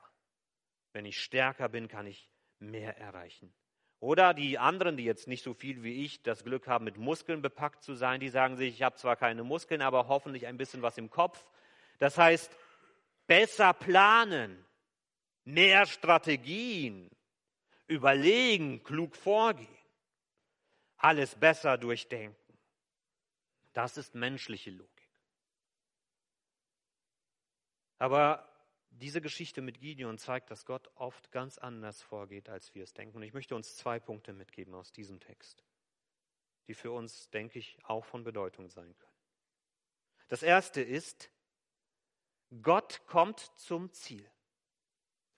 Wenn 0.93 1.05
ich 1.05 1.21
stärker 1.21 1.69
bin, 1.69 1.87
kann 1.87 2.07
ich 2.07 2.29
mehr 2.59 2.97
erreichen. 2.97 3.53
Oder 3.99 4.33
die 4.33 4.57
anderen, 4.57 4.97
die 4.97 5.03
jetzt 5.03 5.27
nicht 5.27 5.43
so 5.43 5.53
viel 5.53 5.83
wie 5.83 6.03
ich 6.03 6.23
das 6.23 6.43
Glück 6.43 6.67
haben, 6.67 6.85
mit 6.85 6.97
Muskeln 6.97 7.41
bepackt 7.41 7.83
zu 7.83 7.93
sein, 7.93 8.19
die 8.19 8.29
sagen 8.29 8.57
sich, 8.57 8.73
ich 8.73 8.81
habe 8.81 8.95
zwar 8.95 9.15
keine 9.15 9.43
Muskeln, 9.43 9.81
aber 9.81 10.07
hoffentlich 10.07 10.47
ein 10.47 10.57
bisschen 10.57 10.81
was 10.81 10.97
im 10.97 11.11
Kopf. 11.11 11.47
Das 11.99 12.17
heißt, 12.17 12.51
besser 13.27 13.73
planen, 13.73 14.65
mehr 15.43 15.85
Strategien, 15.85 17.11
überlegen, 17.85 18.83
klug 18.83 19.15
vorgehen, 19.15 19.67
alles 20.97 21.35
besser 21.35 21.77
durchdenken. 21.77 22.40
Das 23.73 23.97
ist 23.97 24.15
menschliche 24.15 24.71
Logik. 24.71 25.09
Aber 27.97 28.51
diese 28.89 29.21
Geschichte 29.21 29.61
mit 29.61 29.79
Gideon 29.79 30.17
zeigt, 30.17 30.51
dass 30.51 30.65
Gott 30.65 30.89
oft 30.95 31.31
ganz 31.31 31.57
anders 31.57 32.01
vorgeht, 32.01 32.49
als 32.49 32.73
wir 32.75 32.83
es 32.83 32.93
denken. 32.93 33.17
Und 33.17 33.23
ich 33.23 33.33
möchte 33.33 33.55
uns 33.55 33.77
zwei 33.77 33.99
Punkte 33.99 34.33
mitgeben 34.33 34.73
aus 34.73 34.91
diesem 34.91 35.19
Text, 35.19 35.63
die 36.67 36.73
für 36.73 36.91
uns, 36.91 37.29
denke 37.29 37.59
ich, 37.59 37.77
auch 37.83 38.03
von 38.03 38.23
Bedeutung 38.23 38.69
sein 38.69 38.97
können. 38.97 39.11
Das 40.27 40.43
erste 40.43 40.81
ist, 40.81 41.31
Gott 42.61 43.05
kommt 43.05 43.39
zum 43.57 43.91
Ziel. 43.93 44.29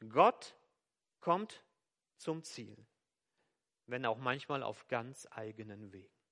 Gott 0.09 0.55
kommt 1.19 1.63
zum 2.17 2.43
Ziel, 2.43 2.85
wenn 3.85 4.05
auch 4.05 4.17
manchmal 4.17 4.63
auf 4.63 4.87
ganz 4.87 5.27
eigenen 5.31 5.91
Wegen. 5.91 6.22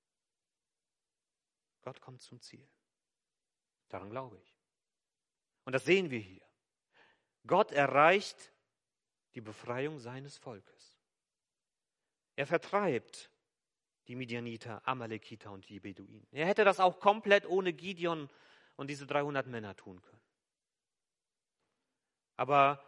Gott 1.82 2.02
kommt 2.02 2.22
zum 2.22 2.40
Ziel. 2.42 2.68
Daran 3.90 4.10
glaube 4.10 4.38
ich. 4.38 4.56
Und 5.66 5.74
das 5.74 5.86
sehen 5.86 6.10
wir 6.10 6.20
hier. 6.20 6.46
Gott 7.46 7.72
erreicht 7.72 8.52
die 9.36 9.42
Befreiung 9.42 10.00
seines 10.00 10.38
Volkes. 10.38 11.00
Er 12.36 12.48
vertreibt 12.48 13.32
die 14.08 14.16
Midianiter, 14.16 14.82
Amalekiter 14.88 15.52
und 15.52 15.68
die 15.70 15.80
Beduinen. 15.80 16.28
Er 16.32 16.48
hätte 16.48 16.64
das 16.64 16.80
auch 16.80 17.00
komplett 17.00 17.46
ohne 17.46 17.74
Gideon 17.74 18.30
und 18.76 18.90
diese 18.90 19.06
300 19.06 19.48
Männer 19.48 19.76
tun 19.76 20.02
können. 20.02 20.22
Aber 22.36 22.84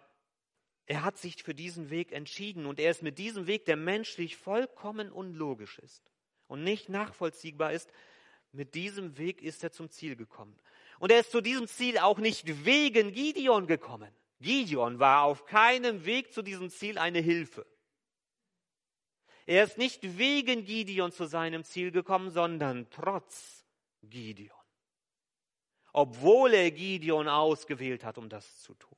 er 0.86 1.04
hat 1.04 1.18
sich 1.18 1.44
für 1.44 1.54
diesen 1.54 1.90
Weg 1.90 2.12
entschieden 2.12 2.66
und 2.66 2.80
er 2.80 2.92
ist 2.92 3.04
mit 3.04 3.18
diesem 3.18 3.48
Weg, 3.48 3.66
der 3.66 3.78
menschlich 3.78 4.36
vollkommen 4.36 5.12
unlogisch 5.12 5.80
ist 5.80 6.12
und 6.48 6.64
nicht 6.64 6.90
nachvollziehbar 6.90 7.72
ist, 7.72 7.92
mit 8.54 8.76
diesem 8.76 9.18
Weg 9.18 9.42
ist 9.42 9.64
er 9.64 9.72
zum 9.72 9.90
Ziel 9.90 10.16
gekommen. 10.16 10.58
Und 11.00 11.12
er 11.12 11.20
ist 11.20 11.32
zu 11.32 11.42
diesem 11.42 11.68
Ziel 11.68 11.98
auch 11.98 12.20
nicht 12.20 12.66
wegen 12.66 13.12
Gideon 13.12 13.68
gekommen. 13.68 14.14
Gideon 14.40 15.00
war 15.00 15.24
auf 15.24 15.46
keinem 15.46 16.06
Weg 16.06 16.34
zu 16.34 16.42
diesem 16.42 16.70
Ziel 16.70 16.98
eine 16.98 17.20
Hilfe. 17.20 17.66
Er 19.46 19.64
ist 19.64 19.78
nicht 19.78 20.18
wegen 20.18 20.64
Gideon 20.64 21.12
zu 21.12 21.26
seinem 21.26 21.64
Ziel 21.64 21.92
gekommen, 21.92 22.30
sondern 22.30 22.88
trotz 22.92 23.66
Gideon. 24.04 24.58
Obwohl 25.92 26.54
er 26.54 26.72
Gideon 26.72 27.28
ausgewählt 27.28 28.04
hat, 28.04 28.18
um 28.18 28.30
das 28.30 28.62
zu 28.62 28.74
tun. 28.76 28.98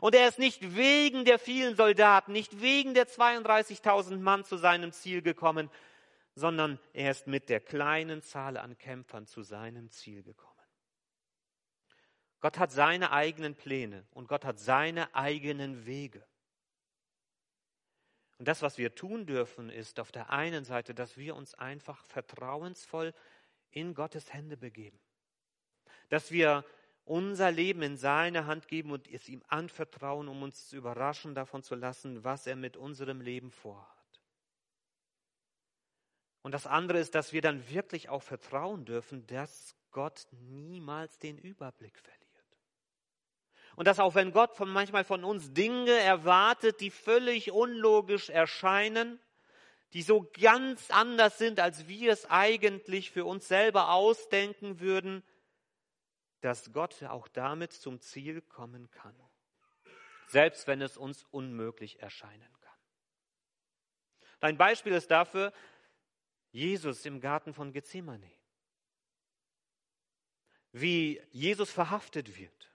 Und 0.00 0.14
er 0.14 0.28
ist 0.28 0.38
nicht 0.38 0.76
wegen 0.76 1.24
der 1.24 1.38
vielen 1.38 1.76
Soldaten, 1.76 2.32
nicht 2.32 2.60
wegen 2.60 2.94
der 2.94 3.06
32.000 3.06 4.18
Mann 4.18 4.44
zu 4.44 4.56
seinem 4.56 4.92
Ziel 4.92 5.22
gekommen, 5.22 5.70
sondern 6.36 6.78
er 6.92 7.10
ist 7.10 7.26
mit 7.26 7.48
der 7.48 7.60
kleinen 7.60 8.22
Zahl 8.22 8.58
an 8.58 8.76
Kämpfern 8.78 9.26
zu 9.26 9.42
seinem 9.42 9.90
Ziel 9.90 10.22
gekommen. 10.22 10.52
Gott 12.40 12.58
hat 12.58 12.70
seine 12.70 13.10
eigenen 13.10 13.54
Pläne 13.54 14.06
und 14.10 14.28
Gott 14.28 14.44
hat 14.44 14.60
seine 14.60 15.12
eigenen 15.14 15.86
Wege. 15.86 16.24
Und 18.38 18.46
das, 18.46 18.60
was 18.60 18.76
wir 18.76 18.94
tun 18.94 19.24
dürfen, 19.24 19.70
ist 19.70 19.98
auf 19.98 20.12
der 20.12 20.28
einen 20.28 20.64
Seite, 20.64 20.94
dass 20.94 21.16
wir 21.16 21.34
uns 21.34 21.54
einfach 21.54 22.04
vertrauensvoll 22.04 23.14
in 23.70 23.94
Gottes 23.94 24.30
Hände 24.34 24.58
begeben. 24.58 25.00
Dass 26.10 26.30
wir 26.30 26.66
unser 27.06 27.50
Leben 27.50 27.80
in 27.80 27.96
seine 27.96 28.44
Hand 28.44 28.68
geben 28.68 28.90
und 28.90 29.08
es 29.08 29.26
ihm 29.30 29.42
anvertrauen, 29.48 30.28
um 30.28 30.42
uns 30.42 30.68
zu 30.68 30.76
überraschen 30.76 31.34
davon 31.34 31.62
zu 31.62 31.74
lassen, 31.74 32.24
was 32.24 32.46
er 32.46 32.56
mit 32.56 32.76
unserem 32.76 33.22
Leben 33.22 33.50
vorhat. 33.50 33.95
Und 36.46 36.52
das 36.52 36.68
andere 36.68 37.00
ist, 37.00 37.16
dass 37.16 37.32
wir 37.32 37.42
dann 37.42 37.68
wirklich 37.70 38.08
auch 38.08 38.22
vertrauen 38.22 38.84
dürfen, 38.84 39.26
dass 39.26 39.74
Gott 39.90 40.28
niemals 40.30 41.18
den 41.18 41.38
Überblick 41.38 41.98
verliert. 41.98 42.22
Und 43.74 43.88
dass 43.88 43.98
auch 43.98 44.14
wenn 44.14 44.30
Gott 44.30 44.54
von 44.54 44.70
manchmal 44.70 45.02
von 45.02 45.24
uns 45.24 45.52
Dinge 45.54 45.90
erwartet, 45.90 46.80
die 46.80 46.92
völlig 46.92 47.50
unlogisch 47.50 48.30
erscheinen, 48.30 49.18
die 49.92 50.02
so 50.02 50.30
ganz 50.40 50.88
anders 50.92 51.36
sind, 51.36 51.58
als 51.58 51.88
wir 51.88 52.12
es 52.12 52.30
eigentlich 52.30 53.10
für 53.10 53.24
uns 53.24 53.48
selber 53.48 53.90
ausdenken 53.90 54.78
würden, 54.78 55.24
dass 56.42 56.72
Gott 56.72 57.02
auch 57.02 57.26
damit 57.26 57.72
zum 57.72 58.00
Ziel 58.00 58.40
kommen 58.40 58.88
kann, 58.92 59.16
selbst 60.28 60.68
wenn 60.68 60.80
es 60.80 60.96
uns 60.96 61.24
unmöglich 61.24 61.98
erscheinen 61.98 62.52
kann. 62.60 62.66
Ein 64.38 64.56
Beispiel 64.56 64.92
ist 64.92 65.10
dafür 65.10 65.52
Jesus 66.56 67.04
im 67.04 67.20
Garten 67.20 67.52
von 67.52 67.70
Gethsemane. 67.70 68.32
Wie 70.72 71.20
Jesus 71.30 71.70
verhaftet 71.70 72.38
wird 72.38 72.74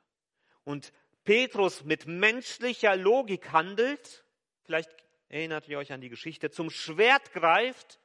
und 0.64 0.94
Petrus 1.24 1.84
mit 1.84 2.06
menschlicher 2.06 2.96
Logik 2.96 3.52
handelt, 3.52 4.24
vielleicht 4.62 4.92
erinnert 5.30 5.68
ihr 5.68 5.80
euch 5.80 5.92
an 5.92 6.00
die 6.00 6.10
Geschichte, 6.10 6.52
zum 6.52 6.70
Schwert 6.70 7.32
greift, 7.34 8.00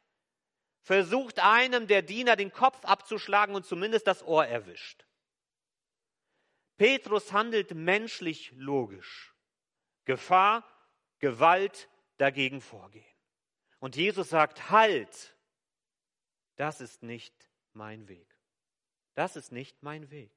versucht 0.80 1.40
einem 1.40 1.86
der 1.86 2.00
Diener 2.00 2.36
den 2.36 2.52
Kopf 2.52 2.82
abzuschlagen 2.86 3.54
und 3.54 3.66
zumindest 3.66 4.06
das 4.06 4.22
Ohr 4.22 4.46
erwischt. 4.46 5.04
Petrus 6.78 7.34
handelt 7.34 7.74
menschlich 7.74 8.50
logisch. 8.52 9.34
Gefahr, 10.06 10.64
Gewalt 11.18 11.90
dagegen 12.16 12.62
vorgehen. 12.62 13.04
Und 13.78 13.96
Jesus 13.96 14.30
sagt, 14.30 14.70
halt, 14.70 15.35
das 16.56 16.80
ist 16.80 17.02
nicht 17.02 17.34
mein 17.72 18.08
Weg. 18.08 18.26
Das 19.14 19.36
ist 19.36 19.52
nicht 19.52 19.82
mein 19.82 20.10
Weg. 20.10 20.30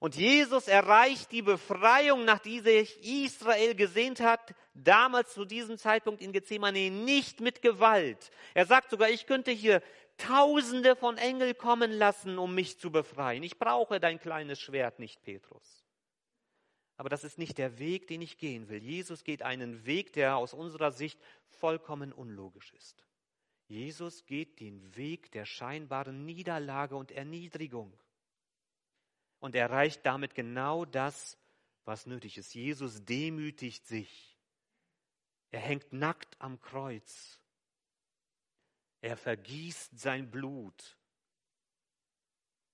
Und 0.00 0.16
Jesus 0.16 0.66
erreicht 0.66 1.30
die 1.30 1.42
Befreiung, 1.42 2.24
nach 2.24 2.40
die 2.40 2.58
sich 2.58 2.98
Israel 3.04 3.76
gesehnt 3.76 4.20
hat, 4.20 4.52
damals 4.74 5.32
zu 5.32 5.44
diesem 5.44 5.78
Zeitpunkt 5.78 6.20
in 6.20 6.32
Gethsemane 6.32 6.90
nicht 6.90 7.40
mit 7.40 7.62
Gewalt. 7.62 8.32
Er 8.52 8.66
sagt 8.66 8.90
sogar, 8.90 9.10
ich 9.10 9.26
könnte 9.26 9.52
hier 9.52 9.80
Tausende 10.18 10.94
von 10.94 11.18
Engeln 11.18 11.56
kommen 11.56 11.90
lassen, 11.90 12.38
um 12.38 12.54
mich 12.54 12.78
zu 12.78 12.90
befreien. 12.90 13.42
Ich 13.42 13.58
brauche 13.58 13.98
dein 13.98 14.20
kleines 14.20 14.60
Schwert 14.60 14.98
nicht, 14.98 15.22
Petrus. 15.22 15.84
Aber 16.96 17.08
das 17.08 17.24
ist 17.24 17.38
nicht 17.38 17.58
der 17.58 17.78
Weg, 17.78 18.06
den 18.06 18.22
ich 18.22 18.38
gehen 18.38 18.68
will. 18.68 18.82
Jesus 18.82 19.24
geht 19.24 19.42
einen 19.42 19.86
Weg, 19.86 20.12
der 20.12 20.36
aus 20.36 20.54
unserer 20.54 20.92
Sicht 20.92 21.18
vollkommen 21.58 22.12
unlogisch 22.12 22.72
ist. 22.72 23.04
Jesus 23.68 24.26
geht 24.26 24.60
den 24.60 24.96
Weg 24.96 25.30
der 25.32 25.44
scheinbaren 25.44 26.24
Niederlage 26.24 26.96
und 26.96 27.10
Erniedrigung 27.10 27.92
und 29.38 29.54
erreicht 29.54 30.04
damit 30.04 30.34
genau 30.34 30.84
das, 30.84 31.38
was 31.84 32.06
nötig 32.06 32.38
ist. 32.38 32.54
Jesus 32.54 33.04
demütigt 33.04 33.86
sich. 33.86 34.38
Er 35.50 35.60
hängt 35.60 35.92
nackt 35.92 36.40
am 36.40 36.60
Kreuz. 36.60 37.40
Er 39.00 39.16
vergießt 39.16 39.98
sein 39.98 40.30
Blut, 40.30 40.96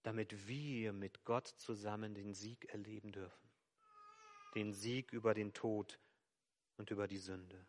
damit 0.02 0.46
wir 0.46 0.92
mit 0.92 1.24
Gott 1.24 1.48
zusammen 1.48 2.14
den 2.14 2.34
Sieg 2.34 2.66
erleben 2.66 3.12
dürfen. 3.12 3.48
Den 4.54 4.72
Sieg 4.72 5.12
über 5.12 5.34
den 5.34 5.54
Tod 5.54 5.98
und 6.76 6.90
über 6.90 7.08
die 7.08 7.18
Sünde. 7.18 7.66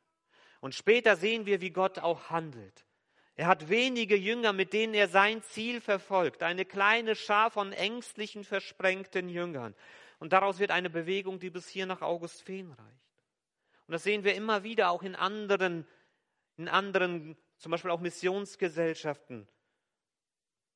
Und 0.59 0.75
später 0.75 1.15
sehen 1.15 1.45
wir, 1.45 1.61
wie 1.61 1.71
Gott 1.71 1.99
auch 1.99 2.29
handelt. 2.29 2.85
Er 3.39 3.47
hat 3.47 3.69
wenige 3.69 4.17
Jünger, 4.17 4.51
mit 4.51 4.73
denen 4.73 4.93
er 4.93 5.07
sein 5.07 5.41
Ziel 5.43 5.79
verfolgt. 5.79 6.43
Eine 6.43 6.65
kleine 6.65 7.15
Schar 7.15 7.49
von 7.49 7.71
ängstlichen, 7.71 8.43
versprengten 8.43 9.29
Jüngern. 9.29 9.73
Und 10.19 10.33
daraus 10.33 10.59
wird 10.59 10.71
eine 10.71 10.89
Bewegung, 10.89 11.39
die 11.39 11.49
bis 11.49 11.69
hier 11.69 11.85
nach 11.85 12.01
August 12.01 12.41
Feen 12.41 12.69
reicht. 12.73 13.23
Und 13.87 13.93
das 13.93 14.03
sehen 14.03 14.25
wir 14.25 14.35
immer 14.35 14.63
wieder 14.63 14.91
auch 14.91 15.03
in 15.03 15.15
anderen, 15.15 15.87
in 16.57 16.67
anderen, 16.67 17.37
zum 17.59 17.71
Beispiel 17.71 17.91
auch 17.91 18.01
Missionsgesellschaften. 18.01 19.47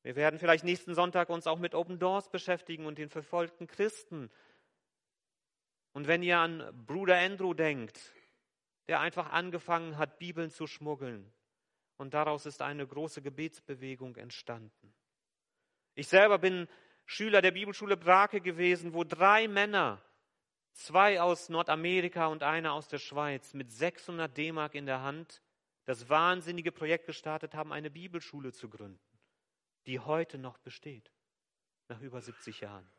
Wir 0.04 0.16
werden 0.16 0.40
vielleicht 0.40 0.64
nächsten 0.64 0.96
Sonntag 0.96 1.28
uns 1.28 1.48
auch 1.48 1.60
mit 1.60 1.76
Open 1.76 2.00
Doors 2.00 2.30
beschäftigen 2.30 2.86
und 2.86 2.98
den 2.98 3.10
verfolgten 3.10 3.68
Christen. 3.68 4.32
Und 5.92 6.08
wenn 6.08 6.24
ihr 6.24 6.38
an 6.38 6.64
Bruder 6.88 7.18
Andrew 7.18 7.54
denkt, 7.54 8.14
der 8.88 9.02
einfach 9.02 9.34
angefangen 9.34 9.98
hat, 9.98 10.18
Bibeln 10.18 10.50
zu 10.50 10.66
schmuggeln, 10.66 11.30
und 11.98 12.14
daraus 12.14 12.46
ist 12.46 12.62
eine 12.62 12.86
große 12.86 13.22
Gebetsbewegung 13.22 14.16
entstanden. 14.16 14.94
Ich 15.96 16.08
selber 16.08 16.40
bin 16.40 16.68
Schüler 17.06 17.42
der 17.42 17.52
Bibelschule 17.52 17.98
Brake 17.98 18.42
gewesen, 18.42 18.94
wo 18.94 19.04
drei 19.04 19.48
Männer, 19.48 20.04
zwei 20.72 21.22
aus 21.22 21.50
Nordamerika 21.50 22.28
und 22.28 22.44
einer 22.44 22.74
aus 22.74 22.88
der 22.88 23.00
Schweiz, 23.00 23.54
mit 23.54 23.72
600 23.72 24.36
D-Mark 24.36 24.76
in 24.76 24.86
der 24.86 25.02
Hand 25.02 25.42
das 25.86 26.10
wahnsinnige 26.10 26.72
Projekt 26.72 27.06
gestartet 27.06 27.54
haben, 27.54 27.74
eine 27.74 27.92
Bibelschule 27.92 28.54
zu 28.54 28.70
gründen, 28.70 29.20
die 29.86 30.00
heute 30.00 30.38
noch 30.38 30.58
besteht, 30.58 31.12
nach 31.90 32.00
über 32.00 32.22
70 32.22 32.62
Jahren. 32.62 32.90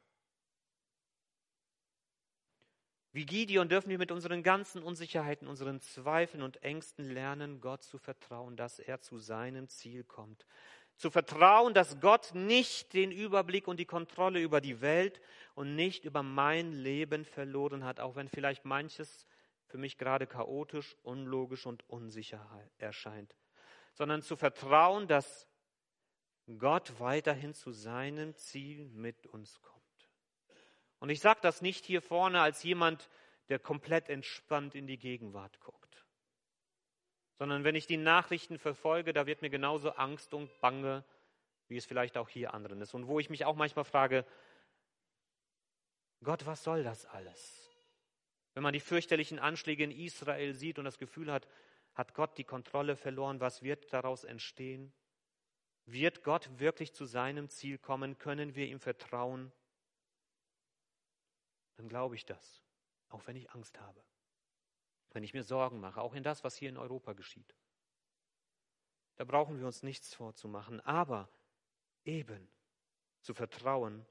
Wie 3.14 3.26
Gideon 3.26 3.68
dürfen 3.68 3.90
wir 3.90 3.98
mit 3.98 4.10
unseren 4.10 4.42
ganzen 4.42 4.82
Unsicherheiten, 4.82 5.46
unseren 5.46 5.80
Zweifeln 5.80 6.42
und 6.42 6.64
Ängsten 6.64 7.08
lernen, 7.08 7.60
Gott 7.60 7.84
zu 7.84 7.96
vertrauen, 7.96 8.56
dass 8.56 8.80
er 8.80 9.00
zu 9.02 9.18
seinem 9.18 9.68
Ziel 9.68 10.02
kommt. 10.02 10.44
Zu 10.96 11.12
vertrauen, 11.12 11.74
dass 11.74 12.00
Gott 12.00 12.34
nicht 12.34 12.92
den 12.92 13.12
Überblick 13.12 13.68
und 13.68 13.78
die 13.78 13.84
Kontrolle 13.84 14.40
über 14.40 14.60
die 14.60 14.80
Welt 14.80 15.20
und 15.54 15.76
nicht 15.76 16.04
über 16.04 16.24
mein 16.24 16.72
Leben 16.72 17.24
verloren 17.24 17.84
hat, 17.84 18.00
auch 18.00 18.16
wenn 18.16 18.28
vielleicht 18.28 18.64
manches 18.64 19.28
für 19.66 19.78
mich 19.78 19.96
gerade 19.96 20.26
chaotisch, 20.26 20.96
unlogisch 21.04 21.66
und 21.66 21.88
unsicher 21.88 22.44
erscheint, 22.78 23.36
sondern 23.92 24.22
zu 24.22 24.34
vertrauen, 24.34 25.06
dass 25.06 25.46
Gott 26.58 26.98
weiterhin 26.98 27.54
zu 27.54 27.70
seinem 27.70 28.34
Ziel 28.34 28.88
mit 28.88 29.28
uns 29.28 29.62
kommt. 29.62 29.73
Und 31.04 31.10
ich 31.10 31.20
sage 31.20 31.40
das 31.42 31.60
nicht 31.60 31.84
hier 31.84 32.00
vorne 32.00 32.40
als 32.40 32.62
jemand, 32.62 33.10
der 33.50 33.58
komplett 33.58 34.08
entspannt 34.08 34.74
in 34.74 34.86
die 34.86 34.96
Gegenwart 34.96 35.60
guckt, 35.60 36.02
sondern 37.36 37.62
wenn 37.62 37.74
ich 37.74 37.86
die 37.86 37.98
Nachrichten 37.98 38.58
verfolge, 38.58 39.12
da 39.12 39.26
wird 39.26 39.42
mir 39.42 39.50
genauso 39.50 39.90
Angst 39.90 40.32
und 40.32 40.58
Bange, 40.62 41.04
wie 41.68 41.76
es 41.76 41.84
vielleicht 41.84 42.16
auch 42.16 42.30
hier 42.30 42.54
anderen 42.54 42.80
ist. 42.80 42.94
Und 42.94 43.06
wo 43.06 43.20
ich 43.20 43.28
mich 43.28 43.44
auch 43.44 43.54
manchmal 43.54 43.84
frage, 43.84 44.24
Gott, 46.22 46.46
was 46.46 46.64
soll 46.64 46.82
das 46.82 47.04
alles? 47.04 47.68
Wenn 48.54 48.62
man 48.62 48.72
die 48.72 48.80
fürchterlichen 48.80 49.38
Anschläge 49.38 49.84
in 49.84 49.90
Israel 49.90 50.54
sieht 50.54 50.78
und 50.78 50.86
das 50.86 50.96
Gefühl 50.96 51.30
hat, 51.30 51.46
hat 51.92 52.14
Gott 52.14 52.38
die 52.38 52.44
Kontrolle 52.44 52.96
verloren, 52.96 53.40
was 53.40 53.62
wird 53.62 53.92
daraus 53.92 54.24
entstehen? 54.24 54.90
Wird 55.84 56.22
Gott 56.22 56.48
wirklich 56.58 56.94
zu 56.94 57.04
seinem 57.04 57.50
Ziel 57.50 57.76
kommen? 57.76 58.16
Können 58.16 58.54
wir 58.54 58.68
ihm 58.68 58.80
vertrauen? 58.80 59.52
Dann 61.76 61.88
glaube 61.88 62.14
ich 62.14 62.24
das, 62.26 62.62
auch 63.08 63.26
wenn 63.26 63.36
ich 63.36 63.50
Angst 63.50 63.80
habe, 63.80 64.02
wenn 65.10 65.24
ich 65.24 65.34
mir 65.34 65.44
Sorgen 65.44 65.80
mache, 65.80 66.00
auch 66.00 66.14
in 66.14 66.22
das, 66.22 66.44
was 66.44 66.56
hier 66.56 66.68
in 66.68 66.76
Europa 66.76 67.12
geschieht. 67.12 67.54
Da 69.16 69.24
brauchen 69.24 69.58
wir 69.58 69.66
uns 69.66 69.82
nichts 69.82 70.14
vorzumachen, 70.14 70.80
aber 70.80 71.28
eben 72.04 72.50
zu 73.20 73.34
vertrauen, 73.34 74.06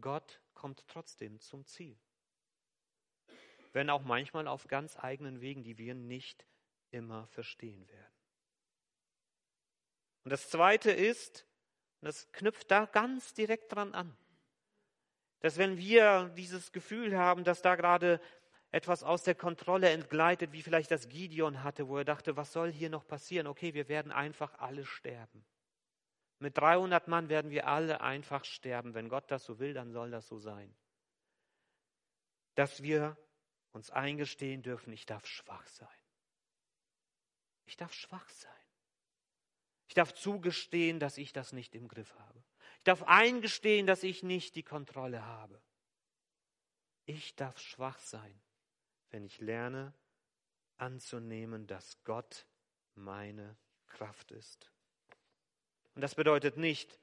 Gott 0.00 0.40
kommt 0.54 0.86
trotzdem 0.88 1.40
zum 1.40 1.64
Ziel. 1.66 1.98
Wenn 3.72 3.90
auch 3.90 4.02
manchmal 4.02 4.46
auf 4.48 4.66
ganz 4.66 4.98
eigenen 4.98 5.40
Wegen, 5.40 5.62
die 5.62 5.78
wir 5.78 5.94
nicht 5.94 6.46
immer 6.90 7.26
verstehen 7.28 7.88
werden. 7.88 8.14
Und 10.24 10.30
das 10.30 10.48
Zweite 10.48 10.90
ist, 10.90 11.46
und 12.00 12.06
das 12.06 12.30
knüpft 12.32 12.70
da 12.70 12.86
ganz 12.86 13.34
direkt 13.34 13.72
dran 13.72 13.94
an, 13.94 14.16
dass 15.44 15.58
wenn 15.58 15.76
wir 15.76 16.30
dieses 16.38 16.72
Gefühl 16.72 17.18
haben, 17.18 17.44
dass 17.44 17.60
da 17.60 17.74
gerade 17.74 18.18
etwas 18.70 19.02
aus 19.02 19.24
der 19.24 19.34
Kontrolle 19.34 19.90
entgleitet, 19.90 20.52
wie 20.52 20.62
vielleicht 20.62 20.90
das 20.90 21.10
Gideon 21.10 21.62
hatte, 21.62 21.86
wo 21.86 21.98
er 21.98 22.06
dachte, 22.06 22.34
was 22.38 22.50
soll 22.50 22.72
hier 22.72 22.88
noch 22.88 23.06
passieren? 23.06 23.46
Okay, 23.46 23.74
wir 23.74 23.88
werden 23.88 24.10
einfach 24.10 24.58
alle 24.58 24.86
sterben. 24.86 25.44
Mit 26.38 26.56
300 26.56 27.08
Mann 27.08 27.28
werden 27.28 27.50
wir 27.50 27.68
alle 27.68 28.00
einfach 28.00 28.46
sterben. 28.46 28.94
Wenn 28.94 29.10
Gott 29.10 29.30
das 29.30 29.44
so 29.44 29.58
will, 29.58 29.74
dann 29.74 29.92
soll 29.92 30.10
das 30.10 30.26
so 30.26 30.38
sein. 30.38 30.74
Dass 32.54 32.82
wir 32.82 33.14
uns 33.72 33.90
eingestehen 33.90 34.62
dürfen, 34.62 34.94
ich 34.94 35.04
darf 35.04 35.26
schwach 35.26 35.66
sein. 35.66 35.88
Ich 37.66 37.76
darf 37.76 37.92
schwach 37.92 38.30
sein. 38.30 38.50
Ich 39.88 39.94
darf 39.94 40.14
zugestehen, 40.14 41.00
dass 41.00 41.18
ich 41.18 41.34
das 41.34 41.52
nicht 41.52 41.74
im 41.74 41.86
Griff 41.86 42.18
habe. 42.18 42.43
Ich 42.84 42.92
darf 42.92 43.04
eingestehen, 43.04 43.86
dass 43.86 44.02
ich 44.02 44.22
nicht 44.22 44.56
die 44.56 44.62
Kontrolle 44.62 45.24
habe. 45.24 45.58
Ich 47.06 47.34
darf 47.34 47.58
schwach 47.58 47.98
sein, 47.98 48.38
wenn 49.08 49.24
ich 49.24 49.40
lerne 49.40 49.94
anzunehmen, 50.76 51.66
dass 51.66 51.96
Gott 52.04 52.46
meine 52.94 53.56
Kraft 53.86 54.32
ist. 54.32 54.70
Und 55.94 56.02
das 56.02 56.14
bedeutet 56.14 56.58
nicht, 56.58 57.00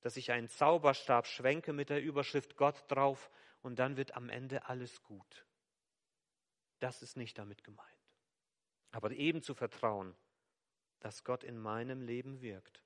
dass 0.00 0.16
ich 0.16 0.32
einen 0.32 0.48
Zauberstab 0.48 1.28
schwenke 1.28 1.72
mit 1.72 1.90
der 1.90 2.02
Überschrift 2.02 2.56
Gott 2.56 2.82
drauf 2.88 3.30
und 3.62 3.78
dann 3.78 3.96
wird 3.96 4.16
am 4.16 4.30
Ende 4.30 4.68
alles 4.68 5.00
gut. 5.04 5.46
Das 6.80 7.02
ist 7.02 7.16
nicht 7.16 7.38
damit 7.38 7.62
gemeint. 7.62 7.88
Aber 8.90 9.12
eben 9.12 9.42
zu 9.42 9.54
vertrauen, 9.54 10.16
dass 10.98 11.22
Gott 11.22 11.44
in 11.44 11.56
meinem 11.56 12.02
Leben 12.02 12.40
wirkt 12.40 12.82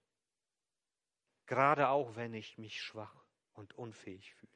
Gerade 1.46 1.88
auch, 1.88 2.16
wenn 2.16 2.34
ich 2.34 2.58
mich 2.58 2.80
schwach 2.80 3.24
und 3.52 3.76
unfähig 3.76 4.34
fühle. 4.34 4.52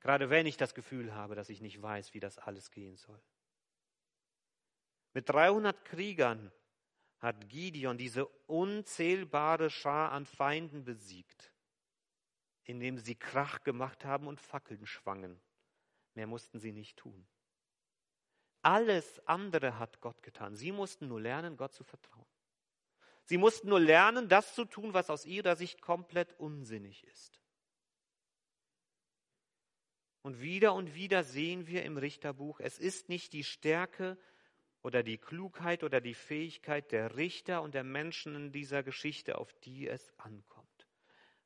Gerade 0.00 0.30
wenn 0.30 0.46
ich 0.46 0.56
das 0.56 0.74
Gefühl 0.74 1.14
habe, 1.14 1.34
dass 1.34 1.48
ich 1.48 1.60
nicht 1.60 1.80
weiß, 1.80 2.14
wie 2.14 2.20
das 2.20 2.38
alles 2.38 2.70
gehen 2.70 2.96
soll. 2.96 3.22
Mit 5.12 5.28
300 5.28 5.84
Kriegern 5.84 6.50
hat 7.18 7.48
Gideon 7.48 7.98
diese 7.98 8.26
unzählbare 8.46 9.70
Schar 9.70 10.10
an 10.10 10.26
Feinden 10.26 10.84
besiegt, 10.84 11.52
indem 12.64 12.98
sie 12.98 13.14
Krach 13.14 13.62
gemacht 13.62 14.04
haben 14.04 14.26
und 14.26 14.40
Fackeln 14.40 14.86
schwangen. 14.86 15.40
Mehr 16.14 16.26
mussten 16.26 16.58
sie 16.58 16.72
nicht 16.72 16.96
tun. 16.96 17.26
Alles 18.62 19.24
andere 19.26 19.78
hat 19.78 20.00
Gott 20.00 20.22
getan. 20.22 20.54
Sie 20.54 20.72
mussten 20.72 21.08
nur 21.08 21.20
lernen, 21.20 21.56
Gott 21.56 21.74
zu 21.74 21.84
vertrauen. 21.84 22.26
Sie 23.24 23.38
mussten 23.38 23.68
nur 23.68 23.80
lernen, 23.80 24.28
das 24.28 24.54
zu 24.54 24.64
tun, 24.64 24.94
was 24.94 25.10
aus 25.10 25.24
ihrer 25.26 25.56
Sicht 25.56 25.80
komplett 25.80 26.32
unsinnig 26.38 27.04
ist. 27.04 27.40
Und 30.22 30.40
wieder 30.40 30.74
und 30.74 30.94
wieder 30.94 31.24
sehen 31.24 31.66
wir 31.66 31.84
im 31.84 31.96
Richterbuch, 31.96 32.60
es 32.60 32.78
ist 32.78 33.08
nicht 33.08 33.32
die 33.32 33.44
Stärke 33.44 34.18
oder 34.82 35.02
die 35.02 35.18
Klugheit 35.18 35.82
oder 35.82 36.00
die 36.00 36.14
Fähigkeit 36.14 36.92
der 36.92 37.16
Richter 37.16 37.62
und 37.62 37.74
der 37.74 37.84
Menschen 37.84 38.34
in 38.34 38.52
dieser 38.52 38.82
Geschichte, 38.82 39.38
auf 39.38 39.52
die 39.60 39.88
es 39.88 40.12
ankommt. 40.18 40.86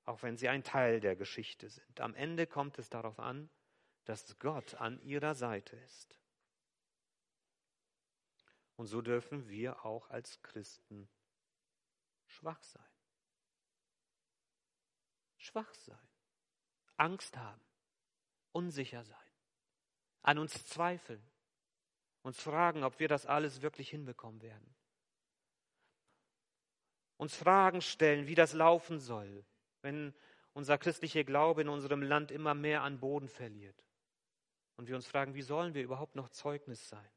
auch 0.07 0.23
wenn 0.23 0.37
sie 0.37 0.49
ein 0.49 0.63
Teil 0.63 1.01
der 1.01 1.17
Geschichte 1.17 1.69
sind. 1.69 2.01
Am 2.01 2.15
Ende 2.15 2.47
kommt 2.47 2.79
es 2.79 2.89
darauf 2.89 3.19
an, 3.19 3.51
dass 4.05 4.39
Gott 4.39 4.75
an 4.77 5.01
ihrer 5.03 5.35
Seite 5.35 5.77
ist. 5.77 6.19
Und 8.77 8.87
so 8.87 9.03
dürfen 9.03 9.49
wir 9.49 9.85
auch 9.85 10.09
als 10.11 10.41
Christen 10.43 11.09
schwach 12.37 12.63
sein. 12.63 12.83
Schwach 15.39 15.73
sein, 15.75 16.09
Angst 16.97 17.37
haben, 17.37 17.61
unsicher 18.53 19.05
sein, 19.05 19.31
an 20.23 20.39
uns 20.39 20.67
zweifeln, 20.67 21.23
uns 22.23 22.41
fragen, 22.41 22.83
ob 22.83 22.99
wir 22.99 23.09
das 23.09 23.27
alles 23.27 23.63
wirklich 23.63 23.89
hinbekommen 23.91 24.43
werden. 24.43 24.75
Uns 27.17 27.37
Fragen 27.37 27.81
stellen, 27.81 28.27
wie 28.27 28.35
das 28.35 28.53
laufen 28.53 28.99
soll, 28.99 29.47
wenn 29.83 30.13
unser 30.53 30.77
christlicher 30.79 31.25
Glaube 31.25 31.63
in 31.63 31.69
unserem 31.69 32.03
Land 32.03 32.31
immer 32.31 32.55
mehr 32.55 32.83
an 32.83 32.99
Boden 32.99 33.29
verliert. 33.29 33.85
Und 34.77 34.89
wir 34.89 34.97
uns 34.97 35.07
fragen, 35.07 35.35
wie 35.35 35.43
sollen 35.43 35.75
wir 35.75 35.83
überhaupt 35.83 36.17
noch 36.17 36.29
Zeugnis 36.29 36.89
sein? 36.89 37.11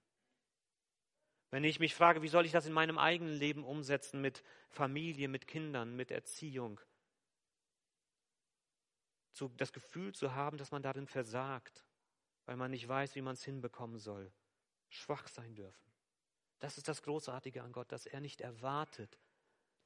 Wenn 1.52 1.64
ich 1.64 1.80
mich 1.80 1.96
frage, 1.96 2.22
wie 2.22 2.28
soll 2.28 2.46
ich 2.46 2.52
das 2.52 2.68
in 2.68 2.74
meinem 2.74 3.00
eigenen 3.00 3.34
Leben 3.34 3.64
umsetzen 3.64 4.22
mit 4.22 4.44
Familie, 4.70 5.28
mit 5.28 5.48
Kindern, 5.48 5.96
mit 5.96 6.12
Erziehung? 6.12 6.80
Zu, 9.34 9.50
das 9.50 9.74
Gefühl 9.74 10.14
zu 10.14 10.36
haben, 10.36 10.58
dass 10.58 10.72
man 10.72 10.84
darin 10.84 11.08
versagt, 11.08 11.86
weil 12.46 12.56
man 12.56 12.72
nicht 12.72 12.88
weiß, 12.88 13.16
wie 13.16 13.22
man 13.22 13.34
es 13.34 13.44
hinbekommen 13.44 13.98
soll. 13.98 14.32
Schwach 14.90 15.28
sein 15.28 15.56
dürfen. 15.56 15.92
Das 16.60 16.78
ist 16.78 16.88
das 16.88 17.02
Großartige 17.02 17.64
an 17.64 17.72
Gott, 17.72 17.92
dass 17.92 18.06
er 18.06 18.20
nicht 18.20 18.42
erwartet, 18.42 19.20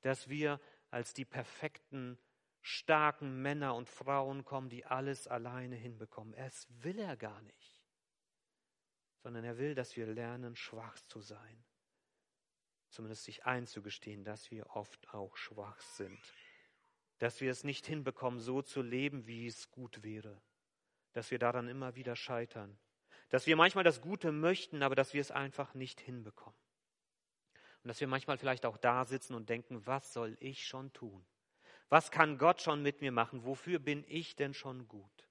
dass 0.01 0.27
wir 0.27 0.59
als 0.89 1.13
die 1.13 1.25
perfekten, 1.25 2.17
starken 2.61 3.41
Männer 3.41 3.75
und 3.75 3.89
Frauen 3.89 4.43
kommen, 4.43 4.69
die 4.69 4.85
alles 4.85 5.27
alleine 5.27 5.75
hinbekommen. 5.75 6.33
Es 6.33 6.67
will 6.83 6.99
er 6.99 7.15
gar 7.15 7.41
nicht 7.41 7.72
sondern 9.23 9.45
er 9.45 9.57
will, 9.57 9.73
dass 9.73 9.95
wir 9.95 10.05
lernen, 10.05 10.55
schwach 10.55 10.99
zu 11.07 11.21
sein. 11.21 11.63
Zumindest 12.89 13.23
sich 13.23 13.45
einzugestehen, 13.45 14.23
dass 14.23 14.51
wir 14.51 14.69
oft 14.75 15.13
auch 15.13 15.37
schwach 15.37 15.79
sind. 15.79 16.19
Dass 17.19 17.39
wir 17.39 17.49
es 17.49 17.63
nicht 17.63 17.87
hinbekommen, 17.87 18.39
so 18.41 18.61
zu 18.61 18.81
leben, 18.81 19.25
wie 19.25 19.47
es 19.47 19.71
gut 19.71 20.03
wäre. 20.03 20.41
Dass 21.13 21.31
wir 21.31 21.39
daran 21.39 21.69
immer 21.69 21.95
wieder 21.95 22.15
scheitern. 22.17 22.77
Dass 23.29 23.47
wir 23.47 23.55
manchmal 23.55 23.85
das 23.85 24.01
Gute 24.01 24.31
möchten, 24.31 24.83
aber 24.83 24.93
dass 24.93 25.13
wir 25.13 25.21
es 25.21 25.31
einfach 25.31 25.73
nicht 25.73 26.01
hinbekommen. 26.01 26.59
Und 27.81 27.87
dass 27.87 28.01
wir 28.01 28.07
manchmal 28.07 28.37
vielleicht 28.37 28.65
auch 28.65 28.77
da 28.77 29.05
sitzen 29.05 29.33
und 29.35 29.49
denken, 29.49 29.85
was 29.87 30.13
soll 30.13 30.37
ich 30.39 30.67
schon 30.67 30.91
tun? 30.93 31.25
Was 31.89 32.11
kann 32.11 32.37
Gott 32.37 32.61
schon 32.61 32.81
mit 32.81 33.01
mir 33.01 33.11
machen? 33.11 33.45
Wofür 33.45 33.79
bin 33.79 34.03
ich 34.07 34.35
denn 34.35 34.53
schon 34.53 34.87
gut? 34.87 35.27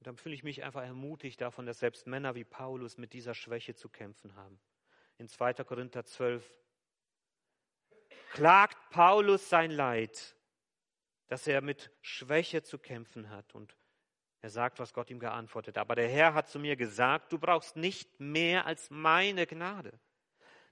Und 0.00 0.06
dann 0.06 0.16
fühle 0.16 0.34
ich 0.34 0.42
mich 0.42 0.64
einfach 0.64 0.82
ermutigt 0.82 1.42
davon, 1.42 1.66
dass 1.66 1.78
selbst 1.78 2.06
Männer 2.06 2.34
wie 2.34 2.44
Paulus 2.44 2.96
mit 2.96 3.12
dieser 3.12 3.34
Schwäche 3.34 3.74
zu 3.74 3.90
kämpfen 3.90 4.34
haben. 4.34 4.58
In 5.18 5.28
2. 5.28 5.52
Korinther 5.62 6.06
12 6.06 6.54
klagt 8.32 8.78
Paulus 8.88 9.50
sein 9.50 9.70
Leid, 9.70 10.34
dass 11.26 11.46
er 11.46 11.60
mit 11.60 11.92
Schwäche 12.00 12.62
zu 12.62 12.78
kämpfen 12.78 13.28
hat. 13.28 13.54
Und 13.54 13.76
er 14.40 14.48
sagt, 14.48 14.78
was 14.78 14.94
Gott 14.94 15.10
ihm 15.10 15.18
geantwortet. 15.18 15.76
Aber 15.76 15.94
der 15.94 16.08
Herr 16.08 16.32
hat 16.32 16.48
zu 16.48 16.58
mir 16.58 16.76
gesagt, 16.76 17.30
du 17.30 17.38
brauchst 17.38 17.76
nicht 17.76 18.18
mehr 18.20 18.64
als 18.64 18.88
meine 18.88 19.46
Gnade. 19.46 20.00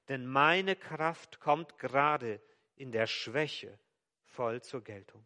Denn 0.08 0.26
meine 0.26 0.74
Kraft 0.74 1.38
kommt 1.38 1.76
gerade 1.76 2.40
in 2.76 2.92
der 2.92 3.06
Schwäche 3.06 3.78
voll 4.22 4.62
zur 4.62 4.82
Geltung. 4.82 5.20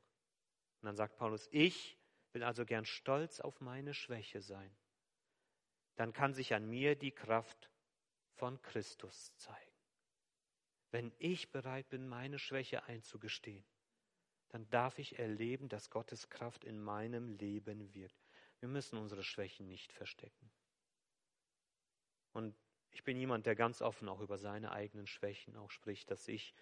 Und 0.80 0.86
dann 0.86 0.96
sagt 0.96 1.16
Paulus, 1.18 1.48
ich 1.52 2.01
will 2.34 2.42
also 2.42 2.64
gern 2.64 2.84
stolz 2.84 3.40
auf 3.40 3.60
meine 3.60 3.94
Schwäche 3.94 4.40
sein. 4.40 4.74
Dann 5.96 6.12
kann 6.12 6.34
sich 6.34 6.54
an 6.54 6.68
mir 6.68 6.96
die 6.96 7.12
Kraft 7.12 7.70
von 8.34 8.60
Christus 8.62 9.36
zeigen. 9.36 9.72
Wenn 10.90 11.12
ich 11.18 11.50
bereit 11.50 11.88
bin, 11.88 12.08
meine 12.08 12.38
Schwäche 12.38 12.84
einzugestehen, 12.84 13.64
dann 14.48 14.68
darf 14.68 14.98
ich 14.98 15.18
erleben, 15.18 15.68
dass 15.68 15.90
Gottes 15.90 16.28
Kraft 16.28 16.64
in 16.64 16.80
meinem 16.80 17.28
Leben 17.28 17.94
wirkt. 17.94 18.26
Wir 18.60 18.68
müssen 18.68 18.98
unsere 18.98 19.24
Schwächen 19.24 19.66
nicht 19.66 19.92
verstecken. 19.92 20.50
Und 22.32 22.54
ich 22.90 23.02
bin 23.04 23.16
jemand, 23.16 23.46
der 23.46 23.54
ganz 23.54 23.80
offen 23.80 24.08
auch 24.08 24.20
über 24.20 24.36
seine 24.36 24.72
eigenen 24.72 25.06
Schwächen 25.06 25.56
auch 25.56 25.70
spricht, 25.70 26.10
dass 26.10 26.28
ich 26.28 26.54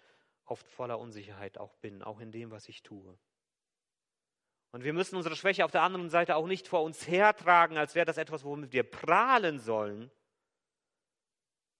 oft 0.45 0.67
voller 0.69 0.99
Unsicherheit 0.99 1.57
auch 1.57 1.75
bin, 1.75 2.01
auch 2.01 2.19
in 2.19 2.31
dem, 2.31 2.51
was 2.51 2.69
ich 2.69 2.83
tue. 2.83 3.17
Und 4.71 4.83
wir 4.83 4.93
müssen 4.93 5.17
unsere 5.17 5.35
Schwäche 5.35 5.65
auf 5.65 5.71
der 5.71 5.81
anderen 5.81 6.09
Seite 6.09 6.35
auch 6.35 6.47
nicht 6.47 6.67
vor 6.67 6.83
uns 6.83 7.07
hertragen, 7.07 7.77
als 7.77 7.93
wäre 7.93 8.05
das 8.05 8.17
etwas, 8.17 8.43
womit 8.43 8.71
wir 8.71 8.83
prahlen 8.83 9.59
sollen, 9.59 10.09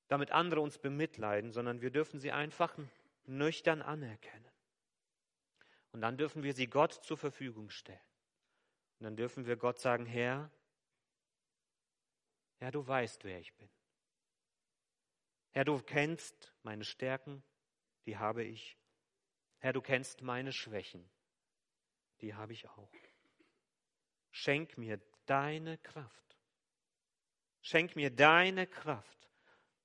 damit 0.10 0.32
andere 0.32 0.60
uns 0.60 0.78
bemitleiden, 0.78 1.52
sondern 1.52 1.82
wir 1.82 1.90
dürfen 1.90 2.20
sie 2.20 2.32
einfach 2.32 2.78
nüchtern 3.26 3.82
anerkennen. 3.82 4.52
Und 5.94 6.02
dann 6.02 6.18
dürfen 6.18 6.44
wir 6.44 6.54
sie 6.54 6.68
Gott 6.68 6.94
zur 6.94 7.18
Verfügung 7.18 7.70
stellen. 7.70 8.00
Und 9.00 9.06
dann 9.06 9.16
dürfen 9.16 9.46
wir 9.46 9.56
Gott 9.56 9.80
sagen, 9.80 10.06
Herr, 10.06 10.52
Herr, 12.60 12.72
du 12.72 12.86
weißt, 12.86 13.24
wer 13.24 13.40
ich 13.40 13.54
bin. 13.56 13.70
Herr, 15.52 15.66
du 15.66 15.82
kennst 15.82 16.54
meine 16.64 16.84
Stärken, 16.84 17.44
die 18.06 18.18
habe 18.18 18.44
ich. 18.44 18.78
Herr, 19.60 19.74
du 19.74 19.82
kennst 19.82 20.22
meine 20.22 20.52
Schwächen, 20.54 21.10
die 22.22 22.34
habe 22.34 22.54
ich 22.54 22.68
auch. 22.70 22.92
Schenk 24.32 24.78
mir 24.78 25.00
deine 25.26 25.78
Kraft. 25.78 26.38
Schenk 27.62 27.96
mir 27.96 28.10
deine 28.10 28.66
Kraft 28.68 29.30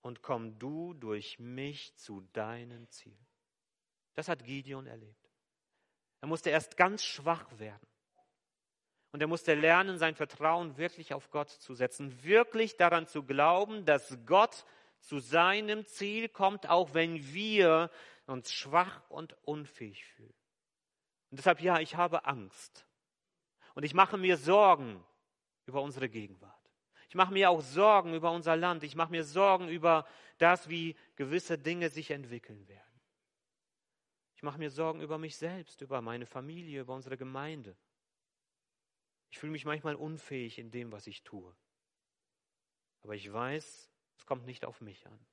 und 0.01 0.22
komm 0.22 0.59
du 0.59 0.94
durch 0.94 1.38
mich 1.38 1.94
zu 1.96 2.20
deinem 2.33 2.88
Ziel. 2.90 3.18
Das 4.14 4.29
hat 4.29 4.44
Gideon 4.44 4.87
erlebt. 4.87 5.31
Er 6.20 6.29
musste 6.29 6.51
erst 6.51 6.77
ganz 6.77 7.05
schwach 7.05 7.59
werden. 7.59 7.87
Und 9.12 9.20
er 9.20 9.29
musste 9.29 9.55
lernen, 9.55 9.99
sein 9.99 10.14
Vertrauen 10.14 10.77
wirklich 10.77 11.14
auf 11.14 11.31
Gott 11.31 11.51
zu 11.51 11.75
setzen, 11.75 12.22
wirklich 12.22 12.77
daran 12.77 13.07
zu 13.07 13.22
glauben, 13.22 13.85
dass 13.85 14.18
Gott 14.27 14.64
zu 15.01 15.20
seinem 15.20 15.87
Ziel 15.87 16.29
kommt, 16.29 16.68
auch 16.68 16.94
wenn 16.94 17.33
wir 17.33 17.90
uns 18.27 18.53
schwach 18.53 19.09
und 19.09 19.37
unfähig 19.44 20.05
fühlen. 20.05 20.35
Und 21.31 21.39
deshalb, 21.39 21.61
ja, 21.61 21.81
ich 21.81 21.97
habe 21.97 22.25
Angst. 22.25 22.87
Und 23.75 23.85
ich 23.85 23.95
mache 23.95 24.17
mir 24.17 24.37
Sorgen 24.37 25.05
über 25.67 25.83
unsere 25.83 26.09
Gegenwart. 26.09 26.55
Ich 27.09 27.15
mache 27.15 27.33
mir 27.33 27.51
auch 27.51 27.61
Sorgen 27.61 28.15
über 28.15 28.33
unser 28.33 28.57
Land. 28.57 28.83
Ich 28.83 28.97
mache 28.97 29.11
mir 29.11 29.25
Sorgen 29.25 29.69
über 29.69 30.07
das, 30.39 30.69
wie 30.69 30.97
gewisse 31.15 31.59
Dinge 31.59 31.89
sich 31.89 32.11
entwickeln 32.11 32.67
werden. 32.69 32.83
Ich 34.35 34.43
mache 34.43 34.59
mir 34.59 34.71
Sorgen 34.71 35.01
über 35.01 35.19
mich 35.19 35.37
selbst, 35.37 35.81
über 35.81 36.03
meine 36.03 36.27
Familie, 36.27 36.83
über 36.83 36.95
unsere 36.95 37.17
Gemeinde. 37.17 37.77
Ich 39.31 39.39
fühle 39.39 39.53
mich 39.53 39.65
manchmal 39.65 39.95
unfähig 39.95 40.59
in 40.59 40.71
dem, 40.71 40.93
was 40.93 41.07
ich 41.07 41.23
tue. 41.23 41.55
Aber 43.03 43.15
ich 43.15 43.33
weiß, 43.33 43.91
es 44.17 44.27
kommt 44.27 44.47
nicht 44.47 44.65
auf 44.65 44.81
mich 44.81 45.07
an. 45.07 45.27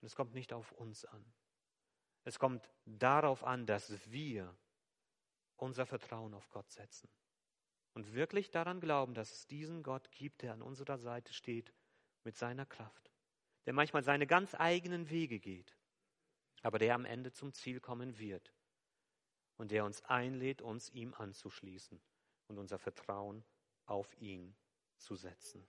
Und 0.00 0.06
es 0.06 0.14
kommt 0.14 0.34
nicht 0.34 0.52
auf 0.52 0.72
uns 0.72 1.04
an. 1.04 1.24
Es 2.24 2.38
kommt 2.38 2.70
darauf 2.84 3.44
an, 3.44 3.66
dass 3.66 4.10
wir 4.10 4.54
unser 5.56 5.86
Vertrauen 5.86 6.34
auf 6.34 6.48
Gott 6.50 6.70
setzen 6.70 7.08
und 7.94 8.12
wirklich 8.12 8.50
daran 8.50 8.80
glauben, 8.80 9.14
dass 9.14 9.32
es 9.32 9.46
diesen 9.46 9.82
Gott 9.82 10.10
gibt, 10.12 10.42
der 10.42 10.52
an 10.52 10.62
unserer 10.62 10.98
Seite 10.98 11.32
steht 11.32 11.72
mit 12.24 12.36
seiner 12.36 12.66
Kraft, 12.66 13.10
der 13.64 13.72
manchmal 13.72 14.04
seine 14.04 14.26
ganz 14.26 14.54
eigenen 14.54 15.08
Wege 15.08 15.40
geht, 15.40 15.76
aber 16.62 16.78
der 16.78 16.94
am 16.94 17.04
Ende 17.04 17.32
zum 17.32 17.52
Ziel 17.52 17.80
kommen 17.80 18.18
wird 18.18 18.52
und 19.56 19.70
der 19.70 19.84
uns 19.84 20.02
einlädt, 20.02 20.60
uns 20.60 20.90
ihm 20.90 21.14
anzuschließen 21.14 22.00
und 22.48 22.58
unser 22.58 22.78
Vertrauen 22.78 23.44
auf 23.86 24.14
ihn 24.20 24.54
zu 24.96 25.16
setzen. 25.16 25.66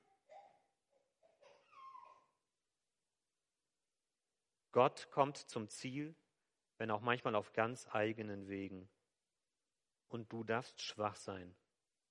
Gott 4.74 5.10
kommt 5.12 5.38
zum 5.38 5.70
Ziel, 5.70 6.14
wenn 6.78 6.92
auch 6.92 7.02
manchmal 7.02 7.36
auf 7.36 7.54
ganz 7.54 7.88
eigenen 7.88 8.48
Wegen 8.48 8.90
und 10.08 10.32
du 10.32 10.44
darfst 10.44 10.82
schwach 10.82 11.16
sein, 11.16 11.56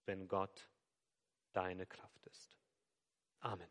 wenn 0.04 0.28
Gott 0.28 0.70
deine 1.52 1.86
Kraft 1.86 2.26
ist. 2.26 2.56
Amen. 3.40 3.70